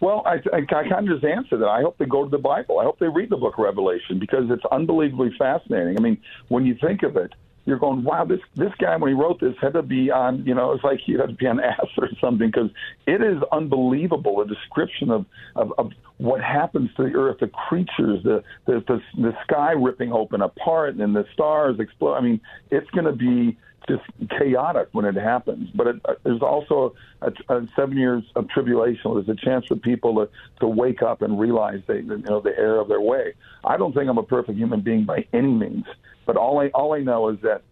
Well, 0.00 0.22
I, 0.26 0.36
I, 0.52 0.58
I 0.58 0.88
kind 0.88 1.08
of 1.08 1.20
just 1.20 1.24
answered 1.24 1.58
that. 1.58 1.68
I 1.68 1.82
hope 1.82 1.98
they 1.98 2.06
go 2.06 2.24
to 2.24 2.30
the 2.30 2.38
Bible. 2.38 2.78
I 2.78 2.84
hope 2.84 2.98
they 2.98 3.08
read 3.08 3.30
the 3.30 3.36
book 3.36 3.54
of 3.58 3.64
Revelation 3.64 4.18
because 4.18 4.44
it's 4.50 4.64
unbelievably 4.72 5.34
fascinating. 5.38 5.96
I 5.98 6.00
mean, 6.00 6.18
when 6.48 6.64
you 6.64 6.74
think 6.80 7.02
of 7.02 7.16
it, 7.16 7.32
you're 7.66 7.78
going, 7.78 8.02
wow, 8.02 8.24
this 8.24 8.40
this 8.56 8.72
guy 8.80 8.96
when 8.96 9.10
he 9.10 9.14
wrote 9.14 9.38
this 9.38 9.54
had 9.60 9.74
to 9.74 9.82
be 9.82 10.10
on, 10.10 10.44
you 10.46 10.54
know, 10.54 10.72
it's 10.72 10.82
like 10.82 10.98
he 11.04 11.12
had 11.12 11.28
to 11.28 11.34
be 11.34 11.46
on 11.46 11.60
acid 11.60 11.88
or 11.98 12.08
something 12.20 12.50
because 12.50 12.70
it 13.06 13.22
is 13.22 13.42
unbelievable. 13.52 14.40
A 14.40 14.46
description 14.46 15.10
of, 15.10 15.26
of 15.54 15.72
of 15.76 15.92
what 16.16 16.40
happens 16.42 16.90
to 16.96 17.04
the 17.04 17.14
earth, 17.14 17.38
the 17.40 17.48
creatures, 17.48 18.22
the 18.24 18.42
the 18.66 18.82
the, 18.88 19.00
the 19.20 19.36
sky 19.44 19.72
ripping 19.72 20.12
open 20.12 20.40
apart, 20.40 20.96
and 20.96 21.14
the 21.14 21.26
stars 21.34 21.78
explode. 21.78 22.14
I 22.14 22.22
mean, 22.22 22.40
it's 22.70 22.90
going 22.90 23.06
to 23.06 23.12
be 23.12 23.58
just 23.88 24.02
chaotic 24.38 24.88
when 24.92 25.04
it 25.04 25.14
happens. 25.14 25.70
But 25.74 25.86
it, 25.86 25.96
uh, 26.04 26.14
there's 26.24 26.42
also 26.42 26.94
a, 27.22 27.32
a 27.48 27.66
seven 27.76 27.96
years 27.96 28.24
of 28.36 28.48
tribulation. 28.48 29.14
There's 29.14 29.28
a 29.28 29.34
chance 29.34 29.66
for 29.66 29.76
people 29.76 30.14
to, 30.14 30.30
to 30.60 30.66
wake 30.68 31.02
up 31.02 31.22
and 31.22 31.38
realize 31.38 31.80
they 31.86 31.98
you 32.00 32.18
know 32.18 32.40
the 32.40 32.56
error 32.56 32.80
of 32.80 32.88
their 32.88 33.00
way. 33.00 33.34
I 33.64 33.76
don't 33.76 33.94
think 33.94 34.08
I'm 34.08 34.18
a 34.18 34.22
perfect 34.22 34.58
human 34.58 34.80
being 34.80 35.04
by 35.04 35.26
any 35.32 35.52
means, 35.52 35.84
but 36.26 36.36
all 36.36 36.60
I 36.60 36.68
all 36.68 36.94
I 36.94 37.00
know 37.00 37.28
is 37.28 37.38
that 37.42 37.62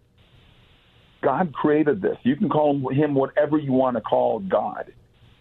God 1.21 1.53
created 1.53 2.01
this. 2.01 2.17
You 2.23 2.35
can 2.35 2.49
call 2.49 2.89
him 2.91 3.13
whatever 3.13 3.57
you 3.57 3.73
want 3.73 3.97
to 3.97 4.01
call 4.01 4.39
God, 4.39 4.93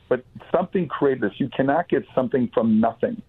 but 0.09 0.25
something 0.53 0.89
created 0.89 1.23
this. 1.23 1.33
You 1.39 1.49
cannot 1.49 1.89
get 1.89 2.05
something 2.15 2.51
from 2.53 2.81
nothing. 2.81 3.23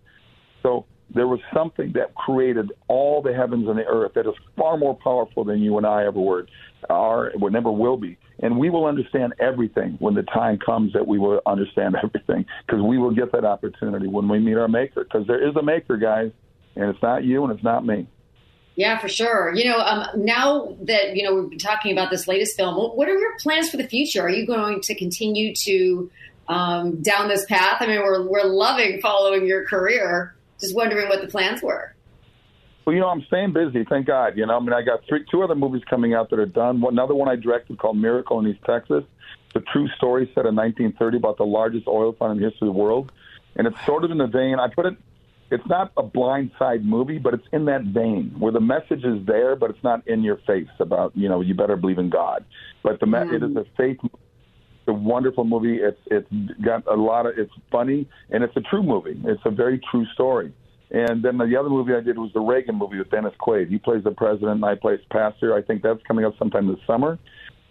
There 1.19 1.27
was 1.27 1.41
something 1.53 1.91
that 1.95 2.15
created 2.15 2.71
all 2.87 3.21
the 3.21 3.33
heavens 3.33 3.67
and 3.67 3.77
the 3.77 3.83
earth 3.83 4.13
that 4.15 4.25
is 4.25 4.33
far 4.55 4.77
more 4.77 4.95
powerful 4.95 5.43
than 5.43 5.61
you 5.61 5.77
and 5.77 5.85
I 5.85 6.05
ever 6.05 6.17
were, 6.17 6.47
are, 6.89 7.33
or 7.41 7.51
never 7.51 7.69
will 7.69 7.97
be. 7.97 8.17
And 8.41 8.57
we 8.57 8.69
will 8.69 8.85
understand 8.85 9.33
everything 9.37 9.97
when 9.99 10.13
the 10.13 10.23
time 10.23 10.59
comes 10.65 10.93
that 10.93 11.05
we 11.05 11.19
will 11.19 11.41
understand 11.45 11.97
everything 12.01 12.45
because 12.65 12.81
we 12.81 12.97
will 12.97 13.13
get 13.13 13.33
that 13.33 13.43
opportunity 13.43 14.07
when 14.07 14.29
we 14.29 14.39
meet 14.39 14.55
our 14.55 14.69
maker 14.69 15.03
because 15.03 15.27
there 15.27 15.45
is 15.45 15.53
a 15.57 15.61
maker, 15.61 15.97
guys, 15.97 16.31
and 16.77 16.85
it's 16.85 17.03
not 17.03 17.25
you 17.25 17.43
and 17.43 17.51
it's 17.51 17.65
not 17.65 17.85
me. 17.85 18.07
Yeah, 18.77 18.97
for 18.97 19.09
sure. 19.09 19.53
You 19.53 19.65
know, 19.65 19.77
um, 19.77 20.07
now 20.15 20.73
that 20.83 21.17
you 21.17 21.23
know 21.23 21.35
we've 21.35 21.49
been 21.49 21.59
talking 21.59 21.91
about 21.91 22.11
this 22.11 22.29
latest 22.29 22.55
film, 22.55 22.77
what 22.77 23.09
are 23.09 23.17
your 23.17 23.35
plans 23.39 23.69
for 23.69 23.75
the 23.75 23.89
future? 23.89 24.21
Are 24.21 24.29
you 24.29 24.47
going 24.47 24.79
to 24.83 24.95
continue 24.95 25.53
to 25.53 26.09
um, 26.47 27.01
down 27.01 27.27
this 27.27 27.43
path? 27.43 27.81
I 27.81 27.87
mean, 27.87 27.99
we're 27.99 28.25
we're 28.25 28.45
loving 28.45 29.01
following 29.01 29.45
your 29.45 29.65
career 29.65 30.33
just 30.59 30.75
wondering 30.75 31.07
what 31.09 31.21
the 31.21 31.27
plans 31.27 31.61
were. 31.61 31.93
Well, 32.85 32.95
you 32.95 33.01
know, 33.01 33.09
I'm 33.09 33.23
staying 33.27 33.53
busy. 33.53 33.85
Thank 33.87 34.07
God. 34.07 34.35
You 34.35 34.45
know, 34.45 34.57
I 34.57 34.59
mean, 34.59 34.73
I 34.73 34.81
got 34.81 35.01
three, 35.07 35.23
two 35.29 35.43
other 35.43 35.55
movies 35.55 35.83
coming 35.89 36.13
out 36.13 36.29
that 36.31 36.39
are 36.39 36.45
done. 36.45 36.83
Another 36.87 37.13
one 37.13 37.29
I 37.29 37.35
directed 37.35 37.77
called 37.77 37.97
Miracle 37.97 38.39
in 38.39 38.47
East 38.47 38.61
Texas. 38.65 39.03
It's 39.47 39.55
a 39.55 39.71
true 39.71 39.87
story 39.97 40.25
set 40.33 40.45
in 40.45 40.55
1930 40.55 41.17
about 41.17 41.37
the 41.37 41.45
largest 41.45 41.87
oil 41.87 42.13
fund 42.13 42.31
in 42.31 42.37
the 42.39 42.49
history 42.49 42.67
of 42.67 42.73
the 42.73 42.79
world, 42.79 43.11
and 43.55 43.67
it's 43.67 43.83
sort 43.85 44.03
of 44.03 44.11
in 44.11 44.17
the 44.17 44.27
vein. 44.27 44.57
I 44.59 44.69
put 44.69 44.85
it. 44.85 44.97
It's 45.51 45.67
not 45.67 45.91
a 45.97 46.03
blind 46.03 46.51
side 46.59 46.85
movie, 46.85 47.17
but 47.17 47.33
it's 47.33 47.47
in 47.51 47.65
that 47.65 47.83
vein 47.83 48.35
where 48.37 48.51
the 48.51 48.59
message 48.59 49.03
is 49.03 49.25
there, 49.25 49.55
but 49.55 49.71
it's 49.71 49.83
not 49.83 50.07
in 50.07 50.23
your 50.23 50.37
face 50.47 50.67
about 50.79 51.11
you 51.15 51.27
know 51.27 51.41
you 51.41 51.55
better 51.55 51.75
believe 51.75 51.97
in 51.97 52.09
God. 52.09 52.45
But 52.83 52.99
the 52.99 53.05
mm. 53.05 53.33
it 53.33 53.43
is 53.43 53.55
a 53.55 53.65
faith 53.75 53.97
a 54.89 54.93
wonderful 54.93 55.45
movie. 55.45 55.77
It's 55.77 55.99
it's 56.07 56.27
got 56.63 56.85
a 56.87 56.95
lot 56.95 57.25
of 57.25 57.37
it's 57.37 57.51
funny 57.71 58.09
and 58.29 58.43
it's 58.43 58.55
a 58.57 58.61
true 58.61 58.83
movie. 58.83 59.19
It's 59.25 59.41
a 59.45 59.51
very 59.51 59.79
true 59.91 60.05
story. 60.13 60.53
And 60.91 61.23
then 61.23 61.37
the 61.37 61.55
other 61.59 61.69
movie 61.69 61.93
I 61.93 62.01
did 62.01 62.17
was 62.17 62.31
the 62.33 62.39
Reagan 62.39 62.75
movie 62.75 62.97
with 62.97 63.11
Dennis 63.11 63.33
Quaid. 63.39 63.69
He 63.69 63.77
plays 63.77 64.03
the 64.03 64.11
president, 64.11 64.53
and 64.53 64.65
I 64.65 64.73
play 64.75 64.97
pastor. 65.11 65.55
I 65.55 65.61
think 65.61 65.83
that's 65.83 66.01
coming 66.07 66.25
up 66.25 66.33
sometime 66.39 66.67
this 66.67 66.79
summer. 66.87 67.19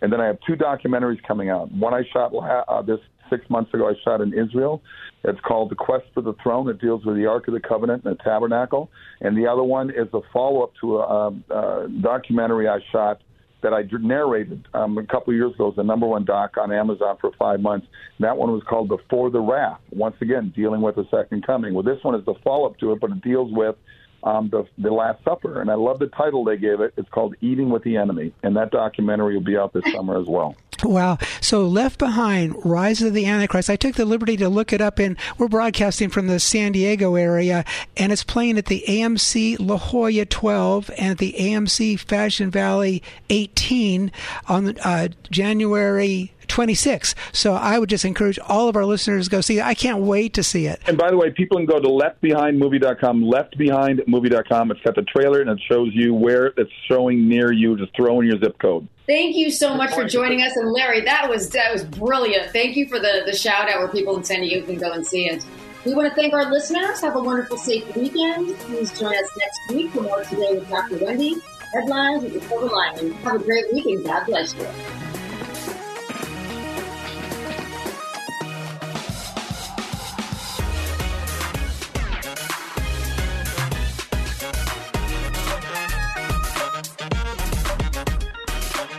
And 0.01 0.13
then 0.13 0.21
I 0.21 0.27
have 0.27 0.39
two 0.47 0.55
documentaries 0.55 1.21
coming 1.27 1.51
out. 1.51 1.73
One 1.73 1.93
I 1.93 2.03
shot 2.13 2.33
uh, 2.33 2.39
uh, 2.69 2.83
this 2.83 3.01
six 3.29 3.49
months 3.51 3.75
ago. 3.75 3.89
I 3.89 3.95
shot 4.05 4.21
in 4.21 4.33
Israel. 4.33 4.81
It's 5.25 5.41
called 5.41 5.71
The 5.71 5.75
Quest 5.75 6.05
for 6.15 6.21
the 6.21 6.35
Throne. 6.43 6.69
It 6.69 6.81
deals 6.81 7.05
with 7.05 7.17
the 7.17 7.27
Ark 7.27 7.49
of 7.49 7.55
the 7.55 7.61
Covenant 7.61 8.05
and 8.05 8.17
the 8.17 8.23
Tabernacle. 8.23 8.89
And 9.21 9.37
the 9.37 9.49
other 9.49 9.65
one 9.65 9.91
is 9.91 10.07
a 10.13 10.21
follow 10.33 10.63
up 10.63 10.73
to 10.81 10.99
a, 10.99 11.01
a, 11.01 11.29
a 11.51 11.89
documentary 12.01 12.69
I 12.69 12.79
shot 12.93 13.21
that 13.61 13.75
I 13.75 13.83
narrated 13.91 14.67
um, 14.75 14.97
a 14.99 15.05
couple 15.05 15.35
years 15.35 15.55
ago. 15.55 15.67
Was 15.67 15.77
the 15.77 15.83
number 15.83 16.07
one 16.07 16.25
doc 16.25 16.57
on 16.57 16.73
Amazon 16.73 17.17
for 17.21 17.33
five 17.39 17.61
months. 17.61 17.87
That 18.21 18.37
one 18.37 18.53
was 18.53 18.63
called 18.63 18.89
Before 18.89 19.31
the 19.31 19.41
Wrath. 19.41 19.81
Once 19.91 20.17
again, 20.21 20.53
dealing 20.55 20.81
with 20.81 20.97
the 20.97 21.07
second 21.11 21.45
coming. 21.47 21.75
Well, 21.75 21.83
this 21.83 22.03
one 22.03 22.15
is 22.15 22.25
the 22.25 22.35
follow 22.45 22.67
up 22.67 22.79
to 22.79 22.93
it, 22.93 23.01
but 23.01 23.11
it 23.11 23.21
deals 23.23 23.53
with 23.53 23.77
um, 24.23 24.49
the, 24.51 24.67
the 24.79 24.91
Last 24.91 25.25
Supper. 25.25 25.61
And 25.61 25.71
I 25.71 25.75
love 25.75 25.99
the 25.99 26.07
title 26.07 26.45
they 26.45 26.57
gave 26.57 26.81
it. 26.81 26.95
It's 26.97 27.09
called 27.09 27.35
Eating 27.41 27.71
with 27.71 27.83
the 27.83 27.97
Enemy. 27.97 28.33
And 28.43 28.57
that 28.57 28.71
documentary 28.71 29.35
will 29.35 29.45
be 29.45 29.57
out 29.57 29.73
this 29.73 29.91
summer 29.93 30.21
as 30.21 30.27
well. 30.27 30.55
Wow. 30.83 31.19
So 31.41 31.67
Left 31.67 31.99
Behind, 31.99 32.55
Rise 32.65 33.03
of 33.03 33.13
the 33.13 33.27
Antichrist. 33.27 33.69
I 33.69 33.77
took 33.77 33.97
the 33.97 34.05
liberty 34.05 34.37
to 34.37 34.49
look 34.49 34.73
it 34.73 34.81
up 34.81 34.99
and 34.99 35.17
we're 35.37 35.49
broadcasting 35.49 36.09
from 36.09 36.29
the 36.29 36.39
San 36.39 36.73
Diego 36.73 37.17
area 37.17 37.65
and 37.97 38.13
it's 38.13 38.25
playing 38.25 38.59
at 38.59 38.67
the 38.67 38.85
AMC 38.87 39.57
La 39.59 39.77
Jolla 39.77 40.25
12 40.25 40.91
and 40.97 41.11
at 41.11 41.19
the 41.19 41.35
AMC 41.39 41.99
Fashion 41.99 42.51
Valley 42.51 43.03
18 43.29 44.13
on 44.49 44.79
uh, 44.79 45.09
January 45.31 46.33
26. 46.49 47.15
So 47.33 47.55
I 47.55 47.79
would 47.79 47.89
just 47.89 48.05
encourage 48.05 48.39
all 48.41 48.69
of 48.69 48.77
our 48.77 48.85
listeners 48.85 49.27
to 49.27 49.31
go 49.31 49.41
see 49.41 49.59
it. 49.59 49.65
I 49.65 49.75
can't 49.75 50.01
wait 50.01 50.35
to 50.35 50.43
see 50.43 50.67
it. 50.67 50.81
And 50.87 50.97
by 50.97 51.11
the 51.11 51.17
way, 51.17 51.31
people 51.31 51.57
can 51.57 51.67
go 51.67 51.79
to 51.79 51.89
leftbehindmovie.com, 51.89 53.23
leftbehindmovie.com. 53.23 54.71
It's 54.71 54.81
got 54.81 54.95
the 54.95 55.03
trailer 55.03 55.41
and 55.41 55.51
it 55.51 55.61
shows 55.69 55.91
you 55.93 56.15
where 56.15 56.53
it's 56.57 56.71
showing 56.89 57.29
near 57.29 57.53
you. 57.53 57.77
Just 57.77 57.95
throw 57.95 58.21
in 58.21 58.27
your 58.27 58.39
zip 58.39 58.59
code. 58.59 58.89
Thank 59.07 59.37
you 59.37 59.51
so 59.51 59.75
much 59.75 59.95
for 59.95 60.05
joining 60.05 60.43
us. 60.43 60.55
And 60.57 60.71
Larry, 60.71 61.01
that 61.03 61.31
was 61.31 61.49
that 61.51 61.73
was 61.73 61.85
brilliant. 61.85 62.53
Thank 62.53 62.77
you 62.77 62.89
for 62.89 62.99
the, 62.99 63.23
the 63.25 63.35
shout 63.35 63.71
out 63.71 63.79
where 63.79 63.89
people 63.89 64.17
in 64.17 64.25
San 64.25 64.41
Diego 64.41 64.67
can 64.67 64.77
go 64.77 64.93
and 64.93 65.07
see 65.07 65.27
it. 65.27 65.45
We 65.87 65.95
want 65.95 66.09
to 66.09 66.15
thank 66.15 66.35
our 66.35 66.51
listeners. 66.51 67.01
Have 67.01 67.17
a 67.17 67.23
wonderful, 67.23 67.57
safe 67.57 67.97
weekend. 67.97 68.55
Please 68.59 68.99
join 68.99 69.15
us 69.15 69.31
next 69.39 69.59
week 69.71 69.91
for 69.93 70.03
more 70.03 70.23
Today 70.25 70.59
with 70.59 70.69
Dr. 70.69 71.03
Wendy. 71.03 71.37
Headlines 71.73 72.25
with 72.25 72.35
the 72.35 72.41
Silver 72.43 72.67
Lining. 72.67 73.13
Have 73.13 73.37
a 73.37 73.45
great 73.45 73.73
weekend. 73.73 74.05
God 74.05 74.27
bless 74.27 74.55
you. 74.55 74.67